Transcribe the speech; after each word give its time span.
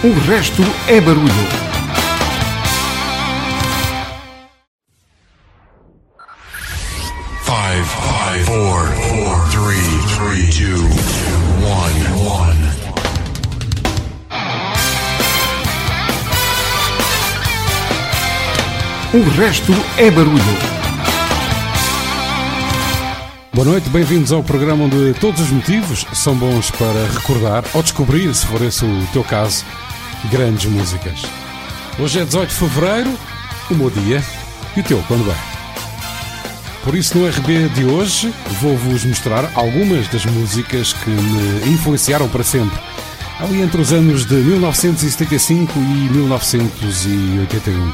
O 0.00 0.12
resto 0.30 0.62
é 0.86 1.00
barulho. 1.00 1.26
Five, 7.42 7.84
five, 7.84 8.44
four, 8.44 8.86
four, 9.08 9.48
three, 9.50 9.98
three, 10.14 10.46
two, 10.52 10.84
one, 11.66 11.98
one. 12.24 12.58
O 19.14 19.28
resto 19.30 19.72
é 19.96 20.12
barulho. 20.12 20.78
Boa 23.52 23.66
noite, 23.66 23.88
bem-vindos 23.88 24.30
ao 24.30 24.44
programa 24.44 24.84
onde 24.84 25.14
todos 25.18 25.40
os 25.40 25.50
motivos 25.50 26.06
são 26.12 26.36
bons 26.36 26.70
para 26.70 27.08
recordar 27.12 27.64
ou 27.74 27.82
descobrir, 27.82 28.32
se 28.32 28.46
for 28.46 28.62
esse 28.62 28.84
o 28.84 29.08
teu 29.12 29.24
caso, 29.24 29.64
grandes 30.30 30.66
músicas. 30.66 31.22
Hoje 31.98 32.20
é 32.20 32.24
18 32.24 32.48
de 32.48 32.54
fevereiro, 32.54 33.18
o 33.70 33.74
meu 33.74 33.90
dia 33.90 34.22
e 34.76 34.80
o 34.80 34.82
teu, 34.82 35.02
quando 35.08 35.30
é? 35.30 35.36
Por 36.84 36.94
isso, 36.94 37.18
no 37.18 37.28
RB 37.28 37.68
de 37.70 37.84
hoje, 37.84 38.32
vou-vos 38.60 39.04
mostrar 39.04 39.50
algumas 39.54 40.08
das 40.08 40.24
músicas 40.24 40.92
que 40.92 41.10
me 41.10 41.72
influenciaram 41.72 42.28
para 42.28 42.42
sempre, 42.44 42.78
ali 43.40 43.60
entre 43.60 43.80
os 43.80 43.92
anos 43.92 44.24
de 44.24 44.34
1975 44.34 45.72
e 45.78 46.08
1981. 46.12 47.92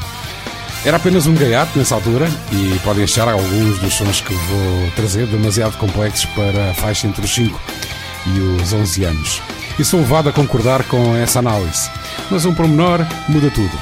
Era 0.85 0.97
apenas 0.97 1.25
um 1.25 1.33
gaiato 1.33 1.77
nessa 1.79 1.95
altura 1.95 2.29
e 2.51 2.79
podem 2.83 3.03
achar 3.03 3.27
alguns 3.27 3.79
dos 3.79 3.95
sons 3.95 4.21
que 4.21 4.33
vou 4.33 4.91
trazer 4.95 5.25
demasiado 5.25 5.75
complexos 5.77 6.25
para 6.35 6.69
a 6.69 6.73
faixa 6.75 7.07
entre 7.07 7.25
os 7.25 7.33
5 7.33 7.59
e 8.27 8.39
os 8.39 8.71
11 8.71 9.03
anos. 9.03 9.41
E 9.77 9.83
sou 9.83 9.99
levado 9.99 10.29
a 10.29 10.33
concordar 10.33 10.83
com 10.83 11.15
essa 11.15 11.39
análise. 11.39 11.89
Mas 12.31 12.45
um 12.45 12.53
pormenor 12.53 13.05
muda 13.27 13.49
tudo. 13.51 13.77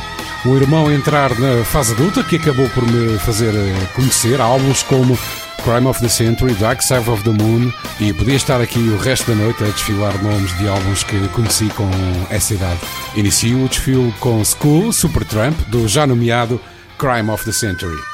O 0.46 0.58
irmão 0.58 0.92
entrar 0.92 1.30
na 1.40 1.64
fase 1.64 1.94
adulta, 1.94 2.24
que 2.24 2.36
acabou 2.36 2.68
por 2.70 2.86
me 2.86 3.18
fazer 3.20 3.54
eh, 3.56 3.88
conhecer 3.96 4.42
álbuns 4.42 4.84
como 4.84 5.18
Crime 5.64 5.88
of 5.88 6.02
the 6.02 6.10
Century, 6.10 6.54
Dark 6.56 6.82
Side 6.82 7.10
of 7.10 7.24
the 7.24 7.30
Moon 7.30 7.72
e 8.00 8.12
podia 8.12 8.36
estar 8.36 8.60
aqui 8.60 8.80
o 8.80 8.98
resto 8.98 9.32
da 9.32 9.36
noite 9.42 9.64
a 9.64 9.68
desfilar 9.68 10.22
nomes 10.22 10.56
de 10.58 10.68
álbuns 10.68 11.04
que 11.04 11.28
conheci 11.30 11.70
com 11.70 11.90
essa 12.30 12.54
idade. 12.54 12.80
Inicio 13.16 13.64
o 13.64 13.70
desfile 13.70 14.14
com 14.20 14.44
School, 14.44 14.92
Supertramp, 14.92 15.58
do 15.70 15.88
já 15.88 16.06
nomeado 16.06 16.60
Crime 16.98 17.30
of 17.30 17.46
the 17.46 17.54
Century. 17.54 18.13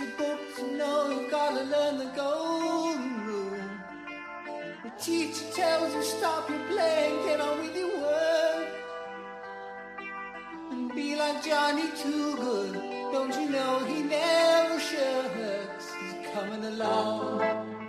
Your 0.00 0.10
books, 0.16 0.58
you 0.58 0.76
know 0.78 1.10
you 1.10 1.30
gotta 1.30 1.64
learn 1.64 1.98
the 1.98 2.10
golden 2.16 3.26
rule. 3.26 3.60
The 4.84 4.90
teacher 4.98 5.44
tells 5.54 5.94
you 5.94 6.02
stop 6.02 6.48
your 6.48 6.58
playing, 6.68 7.26
get 7.26 7.40
on 7.40 7.60
with 7.60 7.76
your 7.76 8.00
work. 8.00 8.68
And 10.70 10.94
be 10.94 11.16
like 11.16 11.44
Johnny 11.44 11.88
Too 12.02 12.36
Good. 12.36 12.74
Don't 13.12 13.34
you 13.34 13.50
know 13.50 13.80
he 13.84 14.02
never 14.02 14.80
shirks? 14.80 15.92
He's 16.00 16.30
coming 16.32 16.64
along. 16.64 17.79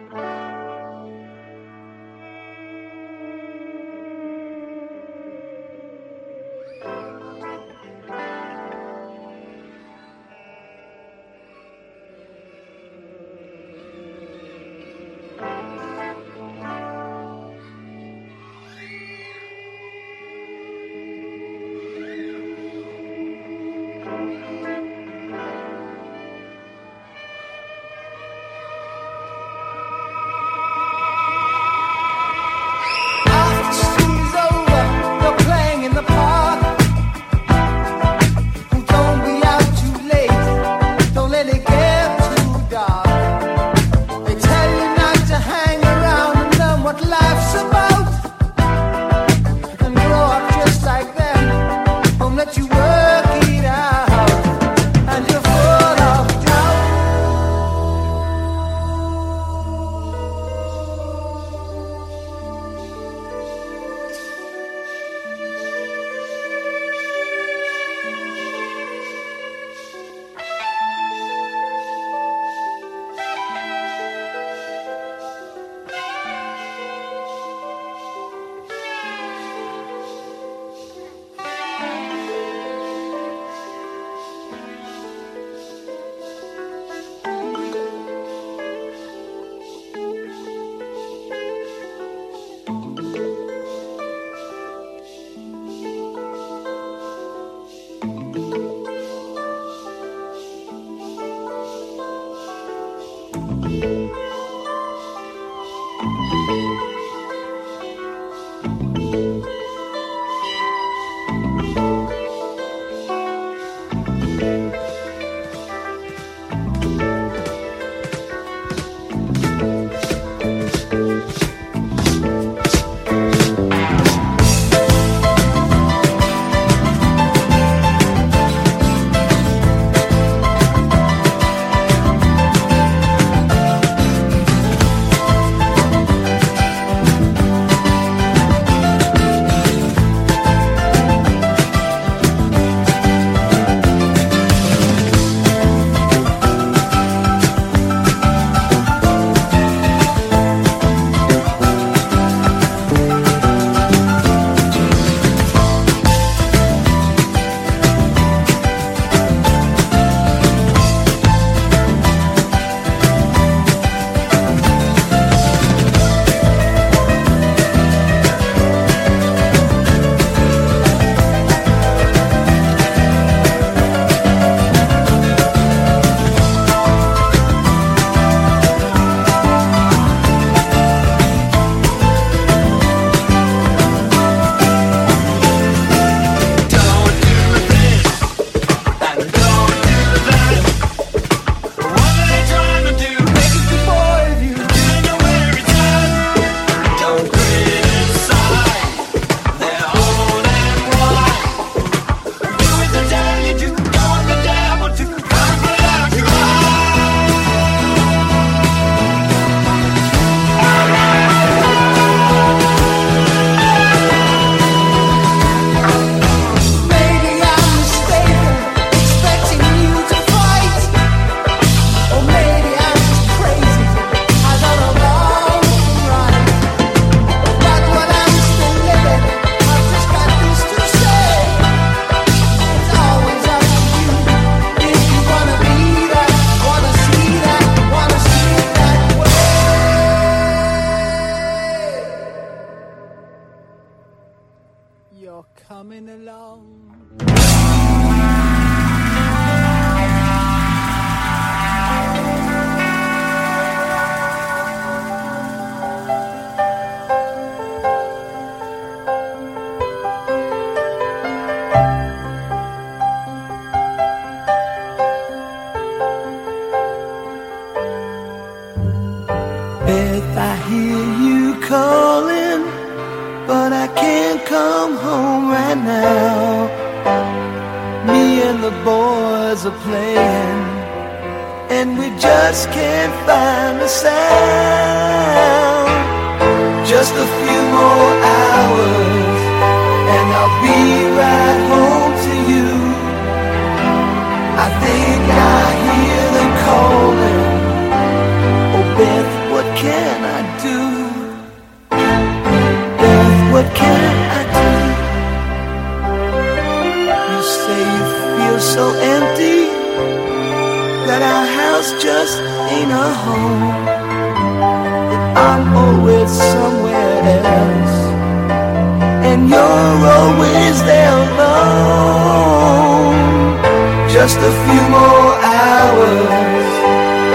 Few 324.71 324.87
more 324.87 325.33
hours 325.43 326.71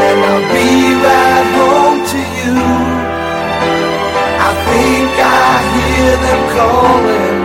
and 0.06 0.18
I'll 0.28 0.46
be 0.56 0.72
right 1.04 1.48
home 1.58 2.00
to 2.12 2.20
you. 2.38 2.56
I 4.48 4.50
think 4.68 5.10
I 5.20 5.50
hear 5.76 6.12
them 6.24 6.42
calling. 6.56 7.35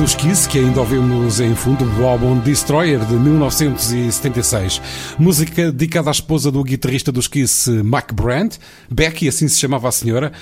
Dos 0.00 0.14
Kiss, 0.14 0.48
que 0.48 0.58
ainda 0.58 0.80
ouvimos 0.80 1.40
em 1.40 1.54
fundo 1.54 1.84
do 1.84 2.06
álbum 2.06 2.38
Destroyer 2.38 3.04
de 3.04 3.12
1976. 3.16 4.80
Música 5.18 5.70
dedicada 5.70 6.08
à 6.08 6.12
esposa 6.12 6.50
do 6.50 6.64
guitarrista 6.64 7.12
dos 7.12 7.28
Kiss, 7.28 7.70
Mac 7.82 8.10
Brandt, 8.14 8.58
Becky, 8.90 9.28
assim 9.28 9.46
se 9.46 9.60
chamava 9.60 9.90
a 9.90 9.92
senhora, 9.92 10.32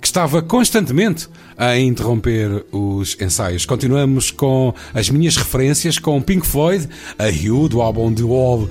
que 0.00 0.06
estava 0.06 0.40
constantemente 0.40 1.28
a 1.58 1.78
interromper 1.78 2.64
os 2.72 3.14
ensaios. 3.20 3.66
Continuamos 3.66 4.30
com 4.30 4.72
as 4.94 5.10
minhas 5.10 5.36
referências 5.36 5.98
com 5.98 6.22
Pink 6.22 6.46
Floyd, 6.46 6.88
a 7.18 7.26
Hugh, 7.26 7.68
do 7.68 7.82
álbum 7.82 8.14
The 8.14 8.22
Wall, 8.22 8.66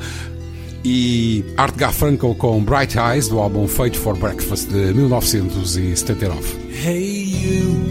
e 0.84 1.46
Art 1.56 1.76
Garfunkel 1.76 2.34
com 2.34 2.64
Bright 2.64 2.98
Eyes, 2.98 3.28
do 3.28 3.38
álbum 3.38 3.68
Fate 3.68 3.96
for 3.96 4.18
Breakfast 4.18 4.70
de 4.70 4.92
1979. 4.92 6.58
Hey, 6.84 7.26
you 7.30 7.91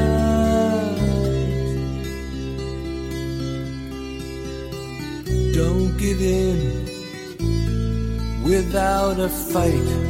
Without 8.71 9.19
a 9.19 9.27
fight. 9.27 10.00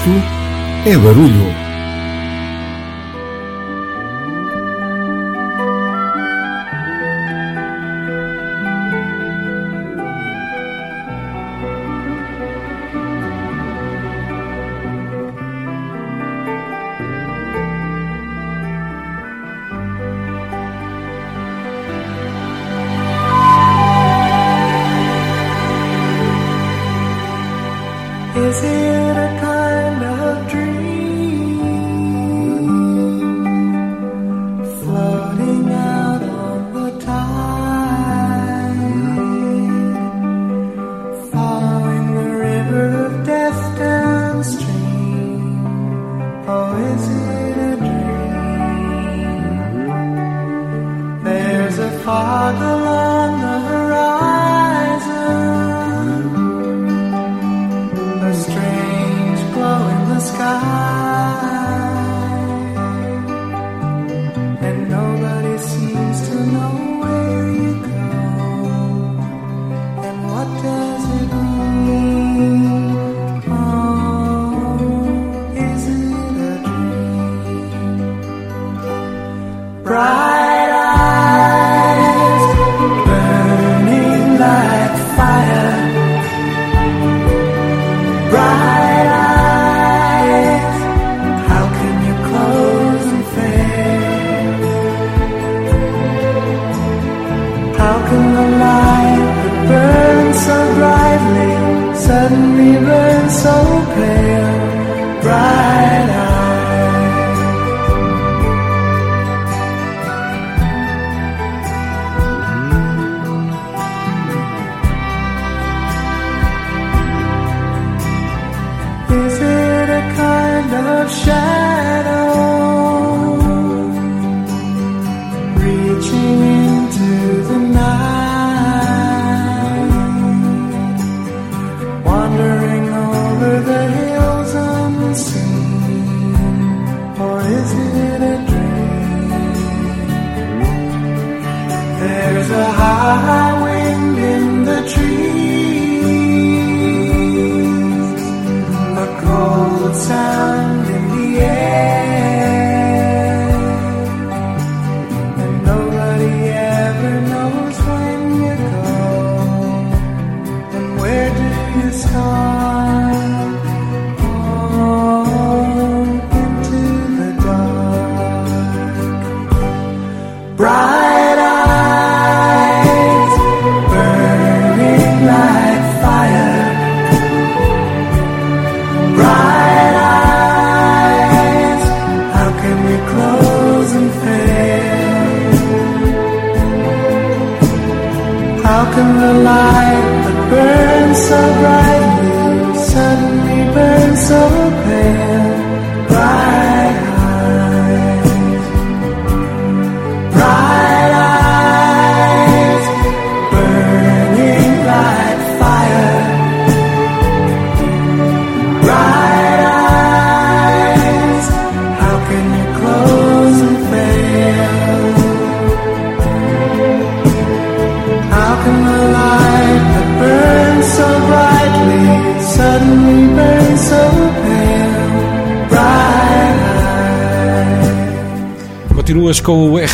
Isto 0.00 0.88
é 0.88 0.96
barulho. 0.96 1.49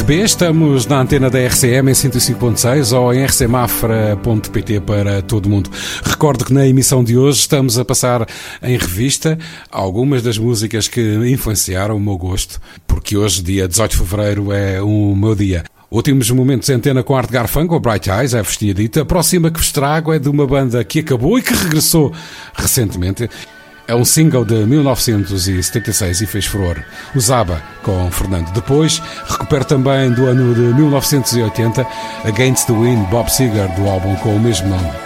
B, 0.07 0.23
estamos 0.23 0.87
na 0.87 1.01
antena 1.01 1.29
da 1.29 1.41
RCM 1.41 1.91
em 1.91 1.93
105.6 1.93 2.97
ou 2.97 3.13
em 3.13 3.27
rcmafra.pt 3.27 4.81
para 4.83 5.21
todo 5.21 5.49
mundo. 5.49 5.69
Recordo 6.05 6.45
que 6.45 6.53
na 6.53 6.65
emissão 6.65 7.03
de 7.03 7.19
hoje 7.19 7.41
estamos 7.41 7.77
a 7.77 7.85
passar 7.85 8.25
em 8.63 8.79
revista 8.79 9.37
algumas 9.69 10.23
das 10.23 10.39
músicas 10.39 10.87
que 10.87 11.01
influenciaram 11.29 11.97
o 11.97 12.01
meu 12.01 12.17
gosto, 12.17 12.61
porque 12.87 13.17
hoje, 13.17 13.43
dia 13.43 13.67
18 13.67 13.91
de 13.91 13.97
fevereiro, 13.97 14.53
é 14.53 14.81
o 14.81 15.13
meu 15.17 15.35
dia. 15.35 15.65
Últimos 15.91 16.31
momentos 16.31 16.69
em 16.69 16.75
antena 16.75 17.03
com 17.03 17.17
Art 17.17 17.31
Garfunkel, 17.31 17.79
Bright 17.79 18.11
Eyes, 18.11 18.35
é 18.35 18.41
a 18.41 18.45
festinha 18.45 18.75
dita. 18.75 19.03
A 19.03 19.05
próxima 19.05 19.51
que 19.51 19.59
vos 19.59 19.71
trago 19.71 20.13
é 20.13 20.19
de 20.19 20.29
uma 20.29 20.47
banda 20.47 20.83
que 20.85 20.99
acabou 20.99 21.39
e 21.39 21.43
que 21.43 21.55
regressou 21.55 22.13
recentemente 22.55 23.31
é 23.89 23.95
um 23.95 24.05
single 24.05 24.45
de 24.45 24.67
1976 24.67 26.21
e 26.21 26.27
fez 26.27 26.47
furor. 26.47 26.83
Usava 27.15 27.63
com 27.83 28.11
Fernando. 28.11 28.53
Depois, 28.53 29.01
recupera 29.29 29.65
também 29.65 30.11
do 30.11 30.27
ano 30.27 30.55
de 30.55 30.75
1980 30.75 31.87
Against 32.25 32.67
the 32.67 32.73
Wind 32.73 33.09
Bob 33.09 33.31
Seger 33.31 33.69
do 33.77 33.89
álbum 33.89 34.17
com 34.17 34.35
o 34.35 34.41
mesmo 34.41 34.69
nome. 34.69 35.06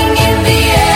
in 0.31 0.43
the 0.43 0.49
air. 0.49 0.90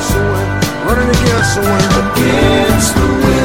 against 0.00 0.14
the 0.14 0.22
wind, 0.32 0.64
running 0.86 1.10
against 1.10 1.54
the 1.56 1.60
wind, 1.60 2.16
against 2.16 2.94
the 2.94 3.00
wind. 3.00 3.39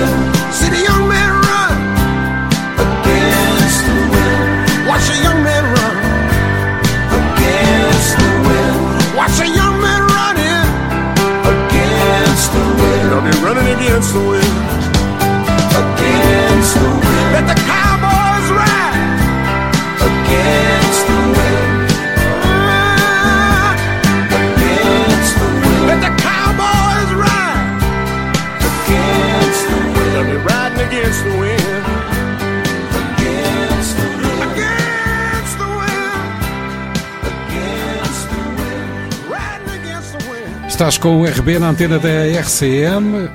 Estás 40.75 40.97
com 40.97 41.21
o 41.21 41.25
RB 41.25 41.57
na 41.57 41.69
antena 41.69 41.97
da 41.97 42.09
RCM. 42.41 43.29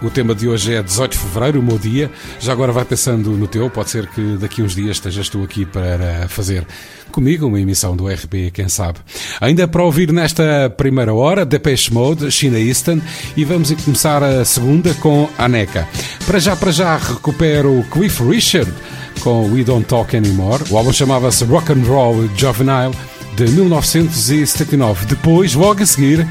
O 0.00 0.08
tema 0.08 0.34
de 0.34 0.48
hoje 0.48 0.72
é 0.72 0.82
18 0.82 1.12
de 1.12 1.18
Fevereiro, 1.18 1.60
o 1.60 1.62
meu 1.62 1.78
dia. 1.78 2.10
Já 2.40 2.52
agora 2.52 2.72
vai 2.72 2.82
pensando 2.82 3.28
no 3.32 3.46
teu, 3.46 3.68
pode 3.68 3.90
ser 3.90 4.06
que 4.06 4.38
daqui 4.38 4.62
uns 4.62 4.74
dias 4.74 4.96
estejas 4.96 5.28
tu 5.28 5.42
aqui 5.42 5.66
para 5.66 6.26
fazer 6.28 6.66
comigo 7.12 7.46
uma 7.46 7.60
emissão 7.60 7.94
do 7.94 8.08
RB, 8.08 8.50
quem 8.52 8.70
sabe. 8.70 9.00
Ainda 9.38 9.68
para 9.68 9.82
ouvir 9.82 10.10
nesta 10.14 10.72
primeira 10.78 11.12
hora, 11.12 11.44
Depeche 11.44 11.92
Mode, 11.92 12.30
China 12.30 12.58
Eastern, 12.58 13.02
e 13.36 13.44
vamos 13.44 13.70
começar 13.84 14.22
a 14.22 14.42
segunda 14.46 14.94
com 14.94 15.28
Aneca. 15.36 15.86
Para 16.26 16.38
já, 16.38 16.56
para 16.56 16.72
já, 16.72 16.96
recupero 16.96 17.84
Cliff 17.90 18.22
Richard 18.22 18.72
com 19.20 19.52
We 19.52 19.62
Don't 19.62 19.84
Talk 19.84 20.16
Anymore. 20.16 20.64
O 20.70 20.78
álbum 20.78 20.94
chamava-se 20.94 21.44
Rock 21.44 21.70
and 21.70 21.84
Roll 21.86 22.30
Juvenile 22.34 22.94
de 23.36 23.46
1979. 23.52 25.06
Depois, 25.06 25.54
logo 25.54 25.82
a 25.82 25.86
seguir, 25.86 26.26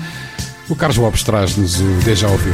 o 0.69 0.75
Carlos 0.75 0.97
Lopes 0.97 1.23
traz-nos 1.23 1.80
o 1.80 1.86
Deja 2.03 2.27
Ouviu. 2.27 2.53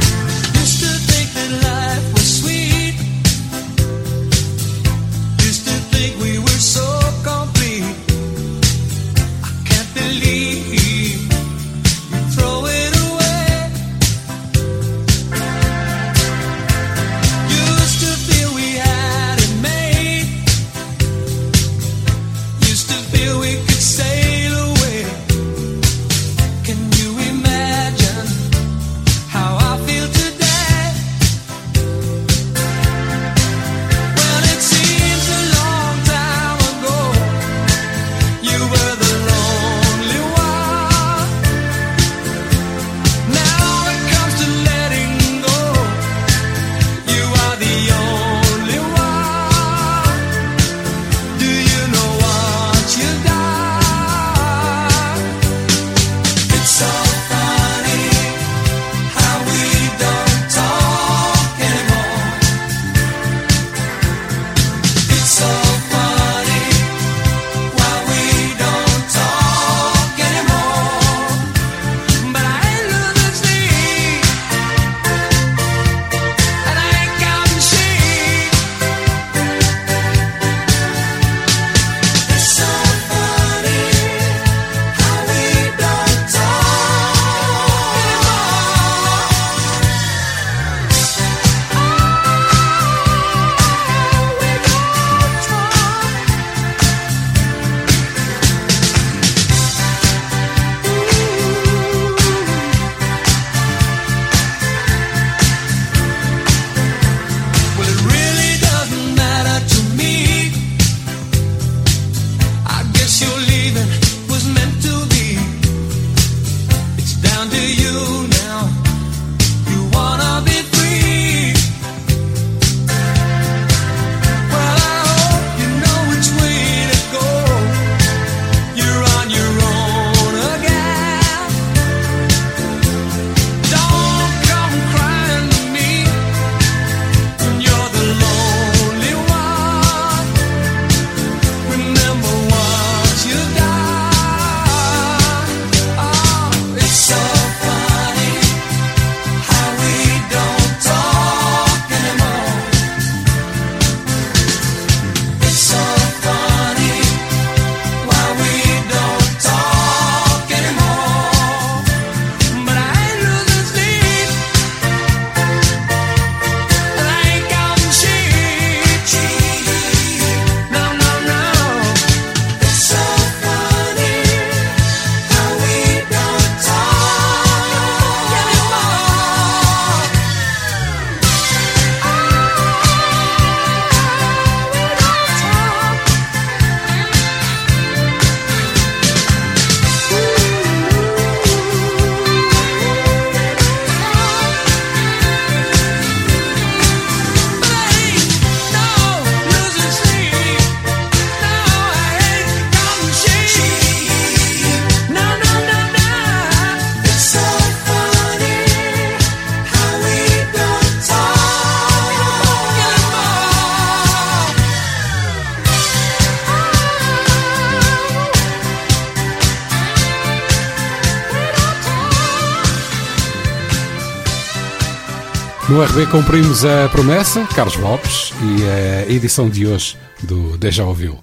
No 225.74 225.82
RB 225.82 226.06
cumprimos 226.06 226.64
a 226.64 226.88
promessa, 226.88 227.44
Carlos 227.46 227.74
Lopes, 227.74 228.32
e 228.40 229.08
a 229.08 229.10
edição 229.12 229.50
de 229.50 229.66
hoje 229.66 229.96
do 230.22 230.56
Deja 230.56 230.84
Ouviu. 230.84 231.18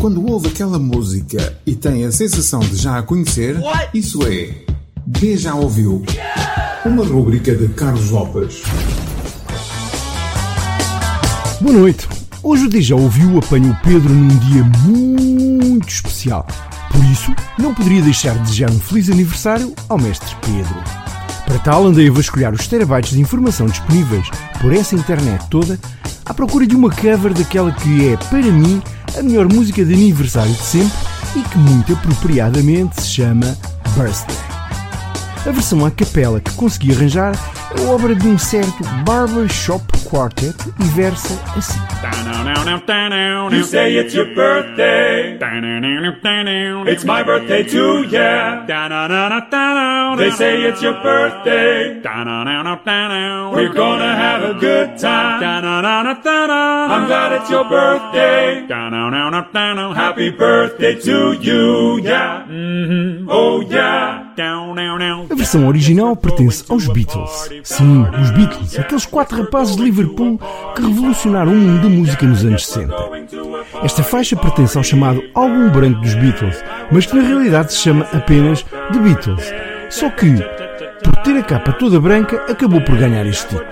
Quando 0.00 0.26
ouve 0.26 0.48
aquela 0.48 0.76
música 0.76 1.56
e 1.64 1.76
tem 1.76 2.04
a 2.04 2.10
sensação 2.10 2.58
de 2.58 2.74
já 2.74 2.98
a 2.98 3.02
conhecer, 3.04 3.54
isso 3.94 4.26
é 4.26 4.56
Deja 5.06 5.54
Ouviu. 5.54 6.04
Uma 6.84 7.04
rúbrica 7.04 7.54
de 7.54 7.68
Carlos 7.68 8.10
Lopes. 8.10 8.62
Boa 11.60 11.74
noite. 11.74 12.08
Hoje 12.42 12.64
o 12.64 12.68
Deja 12.68 12.96
Ouviu 12.96 13.38
apanha 13.38 13.70
o 13.70 13.86
Pedro 13.86 14.12
num 14.12 14.36
dia 14.36 14.64
muito 14.64 15.88
especial. 15.88 16.44
Isso, 17.18 17.34
não 17.58 17.74
poderia 17.74 18.00
deixar 18.00 18.34
de 18.34 18.42
desejar 18.42 18.70
um 18.70 18.78
feliz 18.78 19.10
aniversário 19.10 19.74
ao 19.88 19.98
mestre 19.98 20.36
Pedro. 20.40 20.76
Para 21.44 21.58
tal, 21.58 21.84
andei 21.84 22.08
a 22.08 22.12
vasculhar 22.12 22.54
os 22.54 22.68
terabytes 22.68 23.10
de 23.10 23.20
informação 23.20 23.66
disponíveis 23.66 24.28
por 24.60 24.72
essa 24.72 24.94
internet 24.94 25.44
toda 25.50 25.80
à 26.24 26.32
procura 26.32 26.64
de 26.64 26.76
uma 26.76 26.90
cover 26.90 27.34
daquela 27.34 27.72
que 27.72 28.08
é, 28.08 28.16
para 28.16 28.40
mim, 28.40 28.80
a 29.18 29.22
melhor 29.22 29.52
música 29.52 29.84
de 29.84 29.94
aniversário 29.94 30.52
de 30.52 30.62
sempre 30.62 30.96
e 31.34 31.40
que 31.40 31.58
muito 31.58 31.92
apropriadamente 31.92 33.02
se 33.02 33.08
chama 33.08 33.58
Birthday. 33.96 34.36
A 35.44 35.50
versão 35.50 35.84
à 35.84 35.90
capela 35.90 36.38
que 36.38 36.52
consegui 36.52 36.92
arranjar 36.92 37.32
é 37.76 37.80
obra 37.88 38.14
de 38.14 38.26
um 38.28 38.38
certo 38.38 38.82
Barbershop 39.04 39.84
Quartet 40.08 40.54
e 40.80 40.84
versa 40.94 41.34
assim. 41.56 41.78
You 43.56 43.64
say 43.64 43.98
it's 43.98 44.14
your 44.14 44.26
birthday. 44.34 45.36
It's 46.88 47.04
my 47.04 47.22
birthday 47.22 47.64
too, 47.64 48.04
yeah. 48.10 48.64
They 50.16 50.30
say 50.30 50.64
it's 50.66 50.82
your 50.82 50.94
birthday. 51.02 52.00
We're 53.54 53.72
gonna 53.74 54.14
have 54.16 54.44
a 54.44 54.54
good 54.54 54.96
time. 54.98 55.40
I'm 56.90 57.06
glad 57.06 57.32
it's 57.32 57.50
your 57.50 57.64
birthday. 57.68 58.64
Happy 59.94 60.30
birthday 60.30 60.94
to 60.94 61.34
you, 61.40 61.98
yeah. 62.02 62.44
Mhm. 62.48 63.26
Oh, 63.28 63.60
yeah. 63.68 64.24
A 65.30 65.34
versão 65.34 65.66
original 65.66 66.14
pertence 66.14 66.64
aos 66.68 66.86
Beatles. 66.86 67.48
Sim, 67.64 68.06
os 68.22 68.30
Beatles, 68.30 68.78
aqueles 68.78 69.04
quatro 69.04 69.42
rapazes 69.42 69.76
de 69.76 69.82
Liverpool 69.82 70.40
que 70.76 70.82
revolucionaram 70.82 71.52
o 71.52 71.56
mundo 71.56 71.82
da 71.82 71.88
música 71.88 72.24
nos 72.24 72.44
anos 72.44 72.66
60. 72.66 72.94
Esta 73.82 74.02
faixa 74.02 74.36
pertence 74.36 74.76
ao 74.76 74.84
chamado 74.84 75.22
Álbum 75.34 75.68
Branco 75.70 76.00
dos 76.00 76.14
Beatles, 76.14 76.62
mas 76.92 77.06
que 77.06 77.16
na 77.16 77.22
realidade 77.22 77.72
se 77.72 77.80
chama 77.80 78.06
apenas 78.12 78.62
The 78.62 78.98
Beatles. 79.00 79.52
Só 79.90 80.08
que, 80.10 80.32
por 81.02 81.16
ter 81.22 81.36
a 81.36 81.42
capa 81.42 81.72
toda 81.72 82.00
branca, 82.00 82.44
acabou 82.48 82.80
por 82.80 82.96
ganhar 82.96 83.26
este 83.26 83.48
título. 83.48 83.66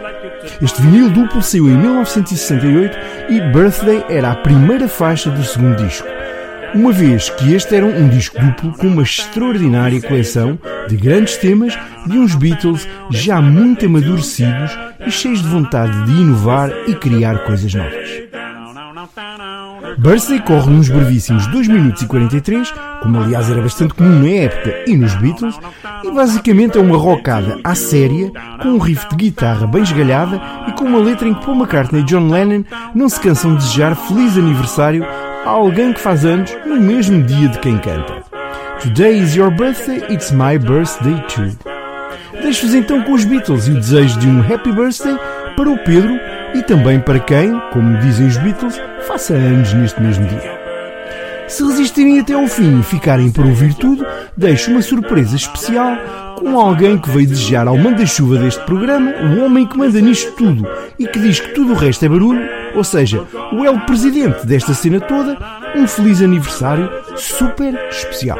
Este 0.62 0.83
vinil 0.83 1.11
duplo 1.11 1.42
saiu 1.42 1.68
em 1.68 1.76
1968 1.76 2.98
e 3.29 3.40
Birthday 3.52 4.05
era 4.09 4.33
a 4.33 4.37
primeira 4.37 4.88
faixa 4.88 5.31
do 5.31 5.44
segundo 5.44 5.76
disco. 5.85 6.15
Uma 6.77 6.93
vez 6.93 7.31
que 7.31 7.55
este 7.55 7.75
era 7.75 7.87
um 7.87 8.07
disco 8.07 8.39
duplo 8.39 8.71
com 8.75 8.87
uma 8.89 9.03
extraordinária 9.03 9.99
coleção 10.03 10.59
de 10.87 10.95
grandes 10.95 11.39
temas 11.39 11.73
de 12.07 12.19
uns 12.19 12.35
Beatles 12.35 12.87
já 13.11 13.41
muito 13.41 13.87
amadurecidos 13.87 14.77
e 15.07 15.11
cheios 15.11 15.41
de 15.41 15.49
vontade 15.49 16.05
de 16.05 16.12
inovar 16.12 16.71
e 16.87 16.95
criar 16.95 17.47
coisas 17.47 17.73
novas. 17.73 18.27
Birthday 19.94 20.40
corre 20.40 20.70
nos 20.70 20.88
brevíssimos 20.88 21.46
2 21.46 21.68
minutos 21.68 22.03
e 22.03 22.07
43, 22.07 22.72
como 23.03 23.18
aliás 23.18 23.51
era 23.51 23.62
bastante 23.62 23.94
comum 23.94 24.20
na 24.20 24.29
época 24.29 24.75
e 24.87 24.96
nos 24.96 25.14
Beatles, 25.14 25.59
e 26.05 26.11
basicamente 26.11 26.77
é 26.77 26.81
uma 26.81 26.96
rockada 26.96 27.59
à 27.62 27.75
séria, 27.75 28.31
com 28.61 28.70
um 28.70 28.79
riff 28.79 29.09
de 29.11 29.16
guitarra 29.16 29.66
bem 29.66 29.83
esgalhada 29.83 30.40
e 30.68 30.72
com 30.72 30.85
uma 30.85 30.99
letra 30.99 31.29
em 31.29 31.35
que 31.35 31.44
Paul 31.44 31.57
McCartney 31.57 32.03
e 32.03 32.05
John 32.05 32.29
Lennon 32.29 32.64
não 32.94 33.09
se 33.09 33.20
cansam 33.20 33.53
de 33.53 33.59
desejar 33.59 33.94
feliz 33.94 34.37
aniversário 34.37 35.05
a 35.05 35.49
alguém 35.49 35.92
que 35.92 36.01
faz 36.01 36.25
anos 36.25 36.55
no 36.66 36.81
mesmo 36.81 37.22
dia 37.22 37.49
de 37.49 37.59
quem 37.61 37.79
canta. 37.79 38.25
Today 38.83 39.18
is 39.18 39.35
your 39.35 39.51
birthday, 39.51 40.03
it's 40.12 40.31
my 40.33 40.59
birthday 40.59 41.22
too. 41.29 41.57
Deixo-vos 42.42 42.75
então 42.75 43.03
com 43.03 43.12
os 43.12 43.25
Beatles 43.25 43.66
e 43.66 43.70
o 43.70 43.75
desejo 43.75 44.18
de 44.18 44.29
um 44.29 44.40
Happy 44.40 44.72
Birthday 44.72 45.16
para 45.57 45.70
o 45.70 45.79
Pedro 45.79 46.18
e 46.54 46.62
também 46.62 47.00
para 47.00 47.20
quem, 47.20 47.59
como 47.72 47.98
dizem 47.98 48.26
os 48.26 48.37
Beatles, 48.38 48.80
faça 49.06 49.35
anos 49.35 49.72
neste 49.74 50.00
mesmo 50.00 50.26
dia. 50.26 50.56
Se 51.48 51.64
resistirem 51.64 52.18
até 52.18 52.35
ao 52.35 52.46
fim 52.48 52.80
e 52.80 52.82
ficarem 52.82 53.30
por 53.30 53.46
ouvir 53.46 53.74
tudo, 53.74 54.04
deixo 54.37 54.70
uma 54.70 54.82
surpresa 54.82 55.37
especial 55.37 55.96
com 56.37 56.59
alguém 56.61 56.98
que 56.98 57.09
veio 57.09 57.28
desejar 57.28 57.66
ao 57.66 57.78
manda-chuva 57.78 58.38
deste 58.38 58.62
programa, 58.64 59.12
o 59.12 59.44
homem 59.44 59.66
que 59.66 59.78
manda 59.78 60.00
nisto 60.00 60.32
tudo 60.32 60.68
e 60.98 61.06
que 61.06 61.18
diz 61.18 61.40
que 61.40 61.54
tudo 61.54 61.72
o 61.72 61.76
resto 61.76 62.04
é 62.04 62.09
barulho, 62.09 62.46
ou 62.74 62.85
seja, 62.85 63.24
o 63.52 63.64
El 63.64 63.78
Presidente 63.80 64.44
desta 64.44 64.74
cena 64.74 65.00
toda, 65.00 65.38
um 65.76 65.86
feliz 65.86 66.20
aniversário 66.20 66.90
super 67.16 67.74
especial. 67.90 68.38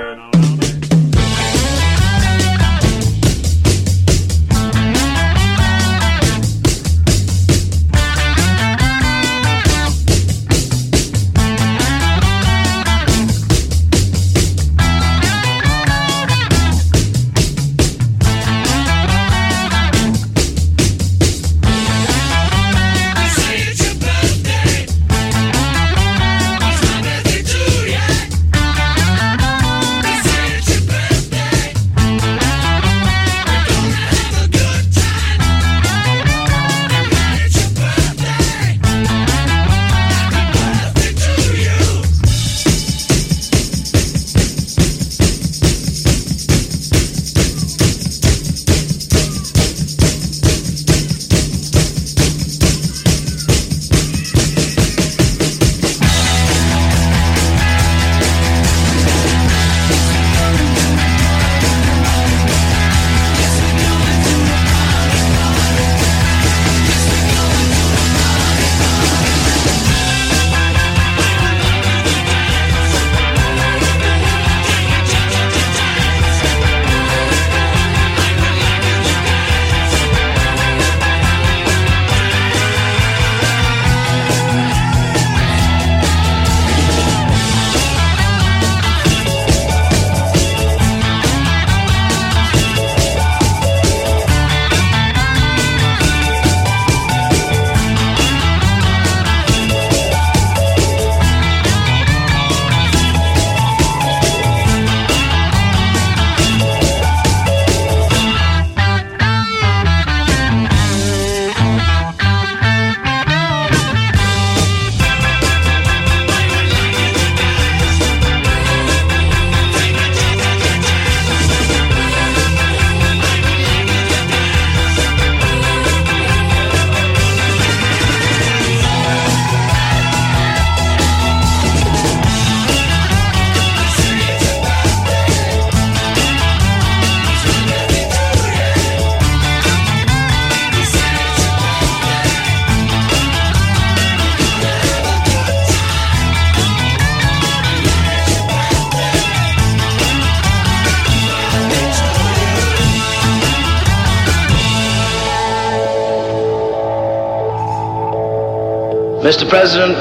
President, 159.67 159.96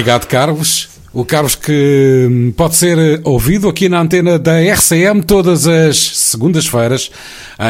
Obrigado, 0.00 0.26
Carlos. 0.28 0.88
O 1.12 1.26
Carlos 1.26 1.54
que 1.54 2.26
hum, 2.26 2.54
pode 2.56 2.74
ser 2.74 2.96
eh, 2.96 3.20
ouvido 3.22 3.68
aqui 3.68 3.86
na 3.86 4.00
antena 4.00 4.38
da 4.38 4.58
RCM 4.58 5.20
todas 5.22 5.66
as 5.66 5.98
segundas-feiras 5.98 7.10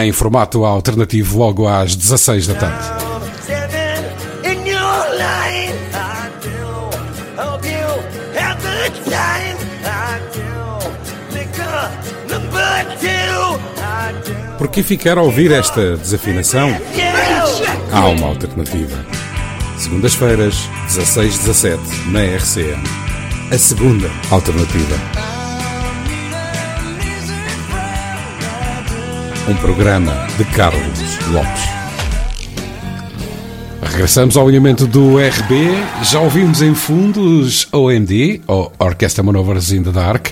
em 0.00 0.12
formato 0.12 0.64
alternativo 0.64 1.36
logo 1.36 1.66
às 1.66 1.96
16 1.96 2.46
da 2.46 2.54
tarde. 2.54 2.86
Por 14.56 14.68
que 14.68 14.84
ficar 14.84 15.18
a 15.18 15.22
ouvir 15.22 15.50
esta 15.50 15.96
desafinação? 15.96 16.70
Há 17.92 18.06
uma 18.06 18.28
alternativa. 18.28 19.19
Segundas-feiras, 19.80 20.68
16-17, 20.88 21.78
na 22.12 22.20
RCM. 22.20 22.82
A 23.50 23.56
segunda 23.56 24.10
alternativa. 24.30 24.94
Um 29.48 29.56
programa 29.56 30.26
de 30.36 30.44
Carlos 30.44 30.82
Lopes. 31.32 31.62
Regressamos 33.82 34.36
ao 34.36 34.46
alinhamento 34.46 34.86
do 34.86 35.16
RB. 35.16 35.70
Já 36.02 36.20
ouvimos 36.20 36.60
em 36.60 36.74
fundo 36.74 37.40
os 37.40 37.66
OMD, 37.72 38.42
ou 38.46 38.70
Orquestra 38.78 39.22
Manovers 39.22 39.72
in 39.72 39.82
the 39.82 39.92
Dark, 39.92 40.28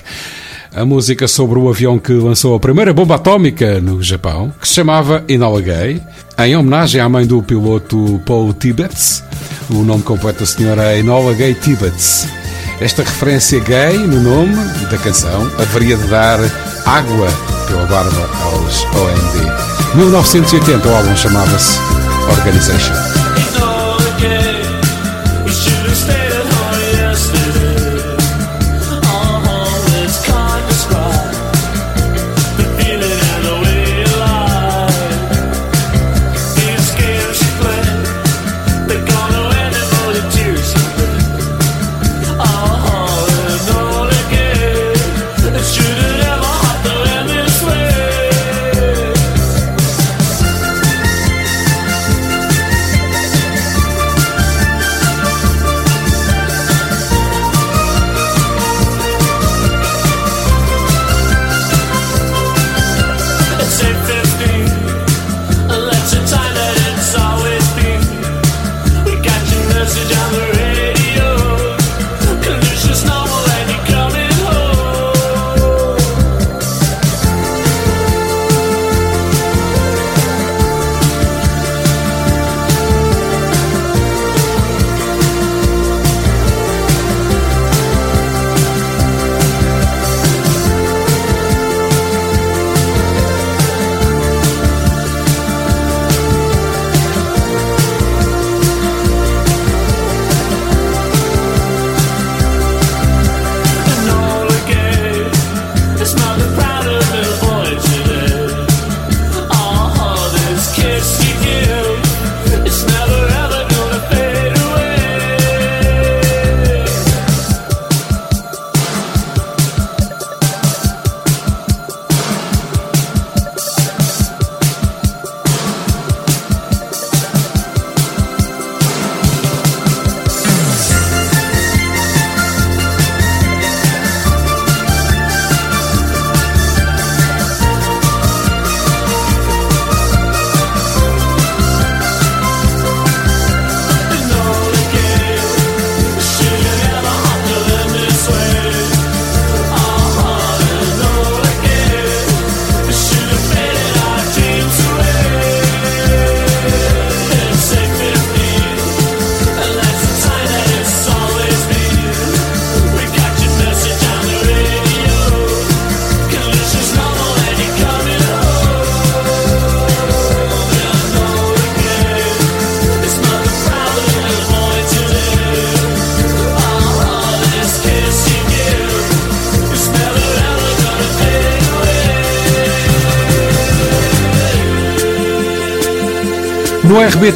a 0.79 0.85
música 0.85 1.27
sobre 1.27 1.59
o 1.59 1.67
avião 1.67 1.99
que 1.99 2.13
lançou 2.13 2.55
a 2.55 2.59
primeira 2.59 2.93
bomba 2.93 3.15
atómica 3.15 3.81
no 3.81 4.01
Japão, 4.01 4.53
que 4.61 4.65
se 4.65 4.75
chamava 4.75 5.25
Enola 5.27 5.59
Gay, 5.59 6.01
em 6.37 6.55
homenagem 6.55 7.01
à 7.01 7.09
mãe 7.09 7.27
do 7.27 7.43
piloto 7.43 8.21
Paul 8.25 8.53
Tibbets. 8.53 9.21
O 9.69 9.83
nome 9.83 10.03
completo 10.03 10.39
da 10.39 10.45
senhora 10.45 10.93
é 10.93 10.99
Enola 10.99 11.33
Gay 11.33 11.53
Tibbets. 11.53 12.29
Esta 12.79 13.03
referência 13.03 13.59
gay 13.59 13.97
no 13.97 14.21
nome 14.21 14.55
da 14.89 14.97
canção 14.97 15.51
haveria 15.59 15.97
de 15.97 16.07
dar 16.07 16.39
água 16.85 17.27
pela 17.67 17.85
barba 17.85 18.29
aos 18.45 18.83
OMD. 18.85 19.97
1980 19.97 20.87
o 20.87 20.95
álbum 20.95 21.13
chamava-se 21.13 21.77
Organization. 22.37 23.68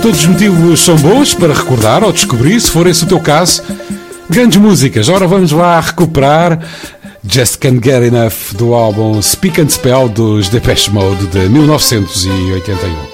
Todos 0.04 0.20
os 0.20 0.26
motivos 0.26 0.82
são 0.82 0.98
bons 0.98 1.34
para 1.34 1.54
recordar 1.54 2.04
ou 2.04 2.12
descobrir, 2.12 2.60
se 2.60 2.70
for 2.70 2.88
esse 2.88 3.06
o 3.06 3.08
teu 3.08 3.22
caso. 3.22 3.64
Grandes 4.30 4.58
músicas. 4.58 5.08
Ora 5.08 5.26
vamos 5.26 5.54
lá 5.54 5.80
recuperar 5.80 6.60
Just 7.26 7.58
Can't 7.58 7.80
Get 7.82 8.04
Enough 8.04 8.58
do 8.58 8.74
álbum 8.74 9.22
Speak 9.22 9.62
and 9.62 9.70
Spell 9.70 10.10
dos 10.10 10.50
Depeche 10.50 10.92
Mode 10.92 11.28
de 11.28 11.48
1981. 11.48 13.13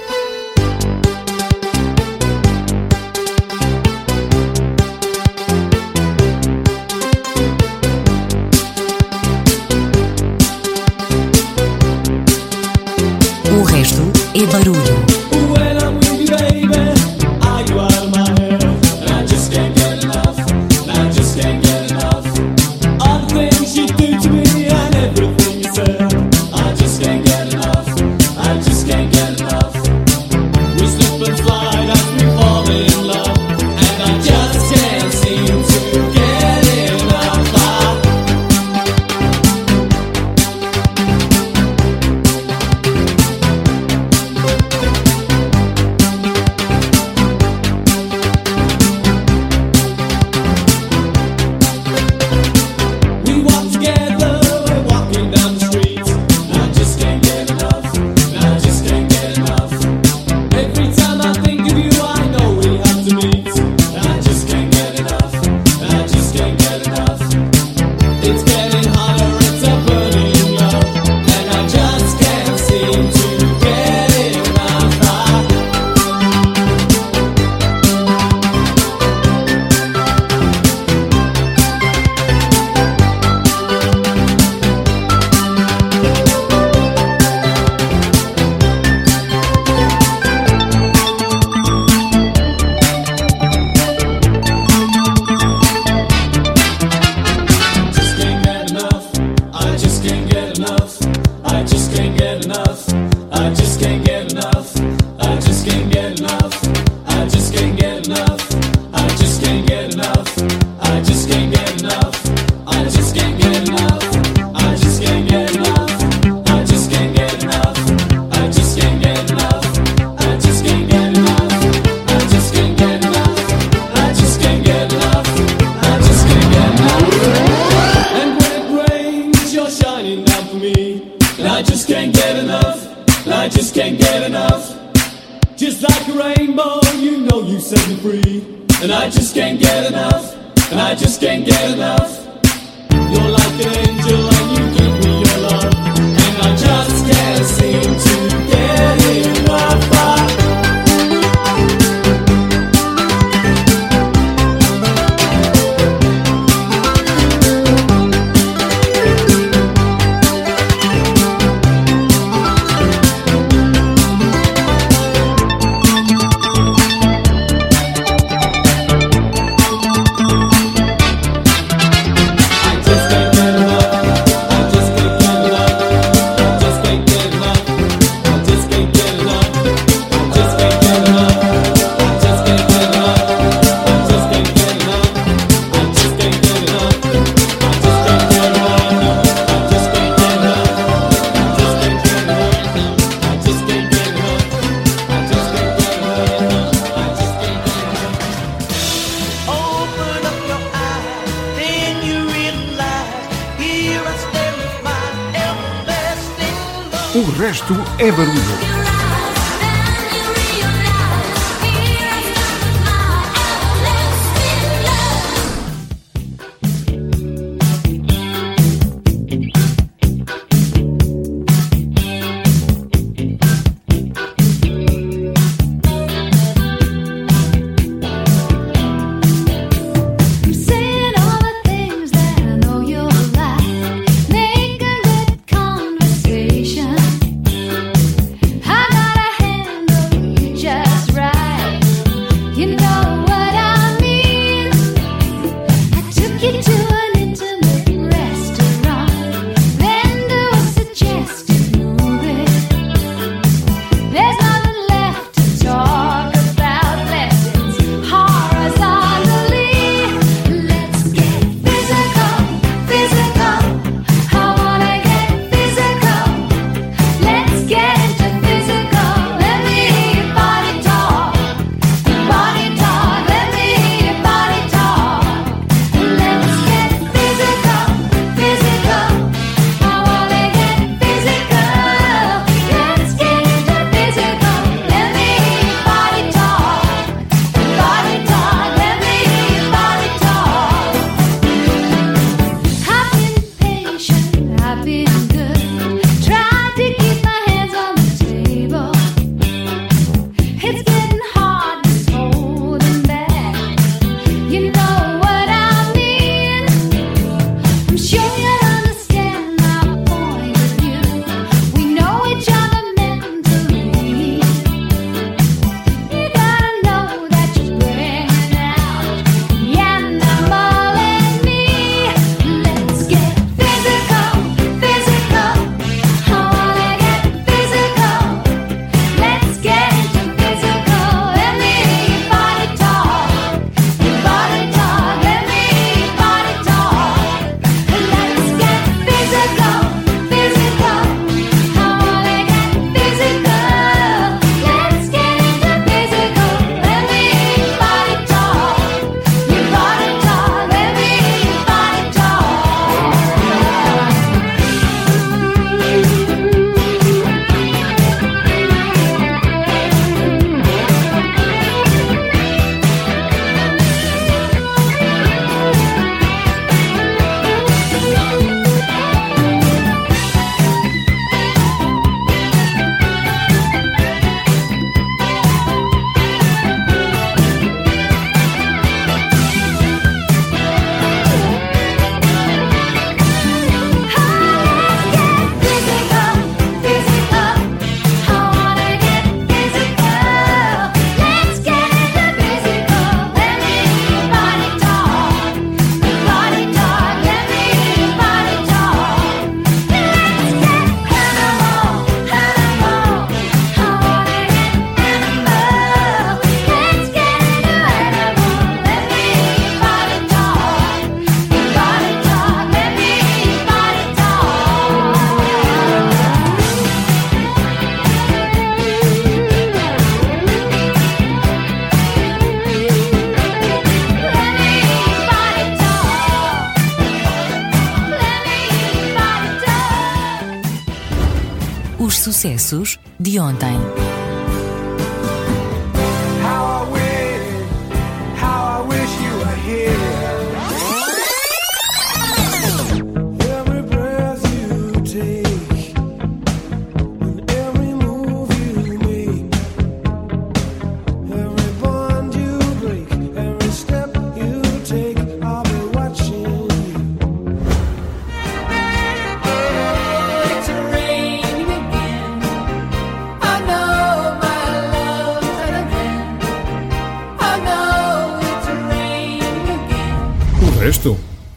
sucessos 432.40 432.98
de 433.18 433.38
ontem. 433.38 434.09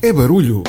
é 0.04 0.12
barulho. 0.12 0.64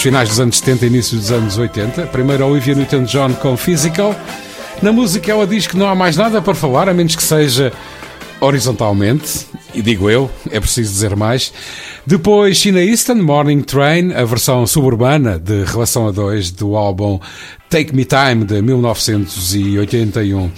finais 0.00 0.28
dos 0.28 0.40
anos 0.40 0.58
70 0.58 0.84
e 0.84 0.88
início 0.88 1.16
dos 1.16 1.30
anos 1.30 1.58
80. 1.58 2.06
Primeiro 2.06 2.44
a 2.44 2.46
Olivia 2.46 2.74
Newton-John 2.74 3.34
com 3.34 3.56
Physical. 3.56 4.14
Na 4.82 4.92
música 4.92 5.30
ela 5.30 5.46
diz 5.46 5.66
que 5.66 5.76
não 5.76 5.88
há 5.88 5.94
mais 5.94 6.16
nada 6.16 6.42
para 6.42 6.54
falar, 6.54 6.88
a 6.88 6.94
menos 6.94 7.16
que 7.16 7.22
seja 7.22 7.72
horizontalmente, 8.40 9.46
e 9.74 9.80
digo 9.80 10.10
eu, 10.10 10.30
é 10.50 10.60
preciso 10.60 10.92
dizer 10.92 11.16
mais. 11.16 11.52
Depois, 12.06 12.56
China 12.56 12.80
Eastern, 12.80 13.20
Morning 13.20 13.62
Train, 13.62 14.12
a 14.14 14.24
versão 14.24 14.64
suburbana 14.64 15.40
de 15.40 15.64
Relação 15.64 16.06
a 16.06 16.12
Dois 16.12 16.52
do 16.52 16.76
álbum 16.76 17.18
Take 17.68 17.92
Me 17.96 18.04
Time 18.04 18.44
de 18.44 18.62
1981. 18.62 20.48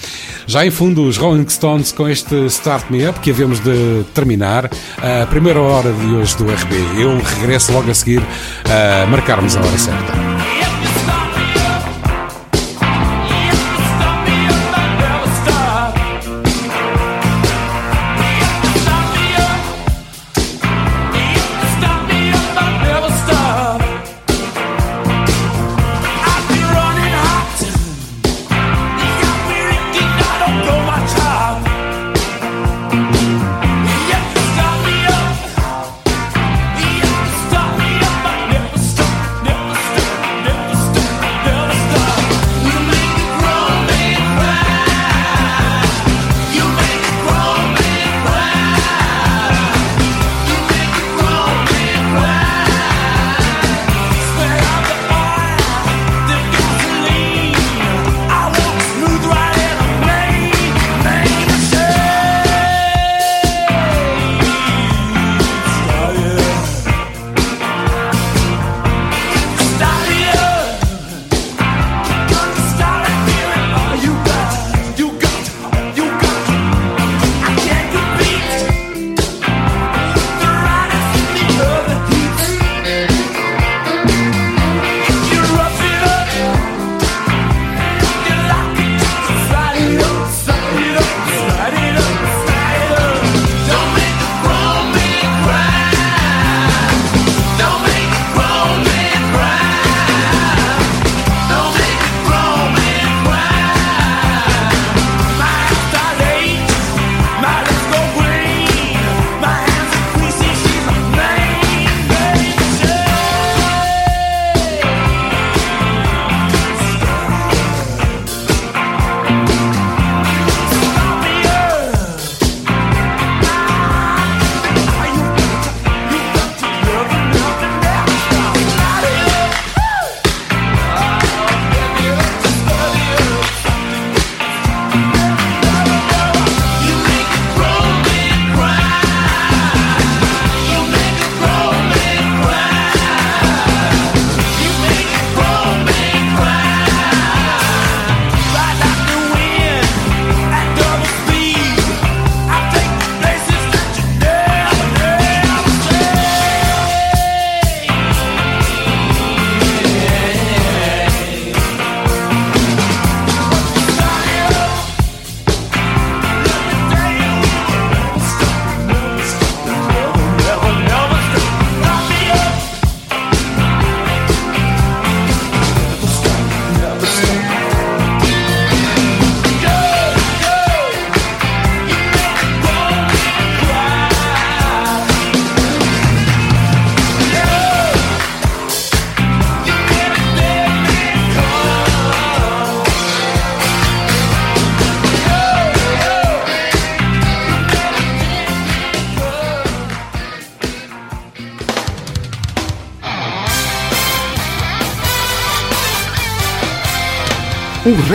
Já 0.46 0.66
em 0.66 0.70
fundo, 0.70 1.05
os 1.05 1.16
Rolling 1.16 1.49
Stones 1.49 1.90
com 1.90 2.07
este 2.07 2.34
Start 2.49 2.90
Me 2.90 3.09
Up 3.09 3.20
que 3.20 3.30
havemos 3.30 3.61
de 3.61 4.05
terminar 4.12 4.70
a 4.99 5.24
primeira 5.24 5.59
hora 5.59 5.90
de 5.90 6.07
hoje 6.16 6.36
do 6.36 6.44
RB. 6.44 6.76
Eu 7.01 7.16
regresso 7.16 7.72
logo 7.72 7.90
a 7.90 7.94
seguir 7.94 8.22
a 8.66 9.07
marcarmos 9.07 9.57
a 9.57 9.61
hora 9.61 9.78
certa. 9.78 10.57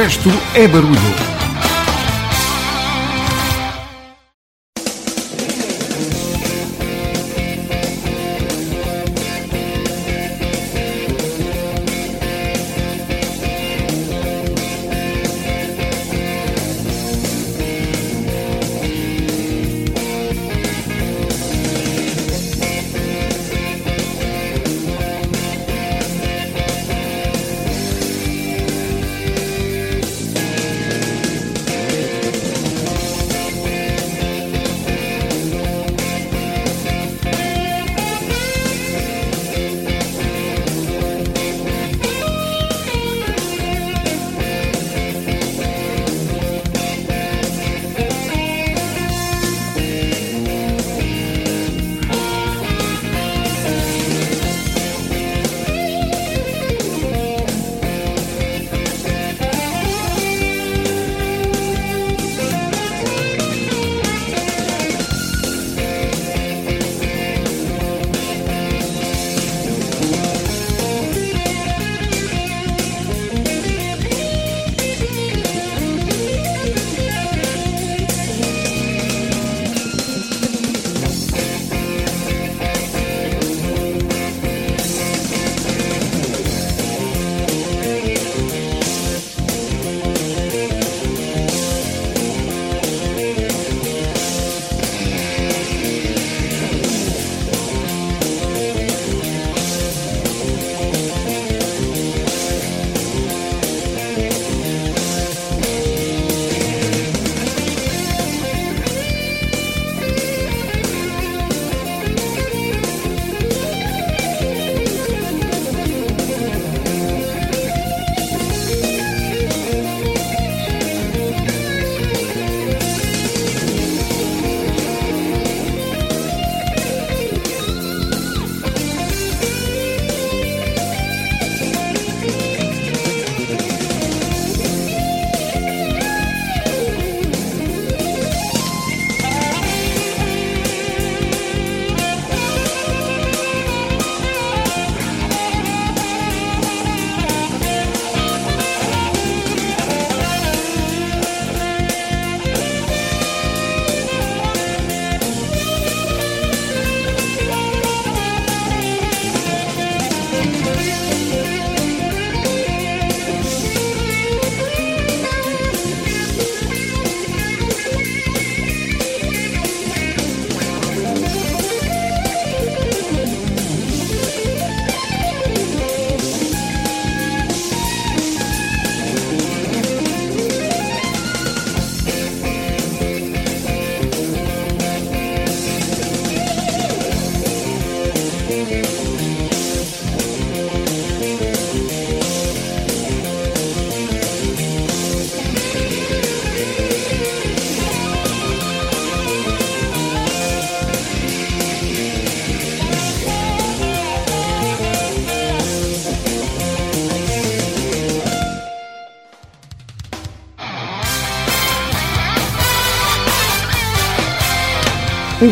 Resto 0.03 0.29
é 0.53 0.67
barulho. 0.67 1.22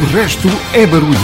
Resto 0.06 0.48
é 0.74 0.86
barulho. 0.86 1.18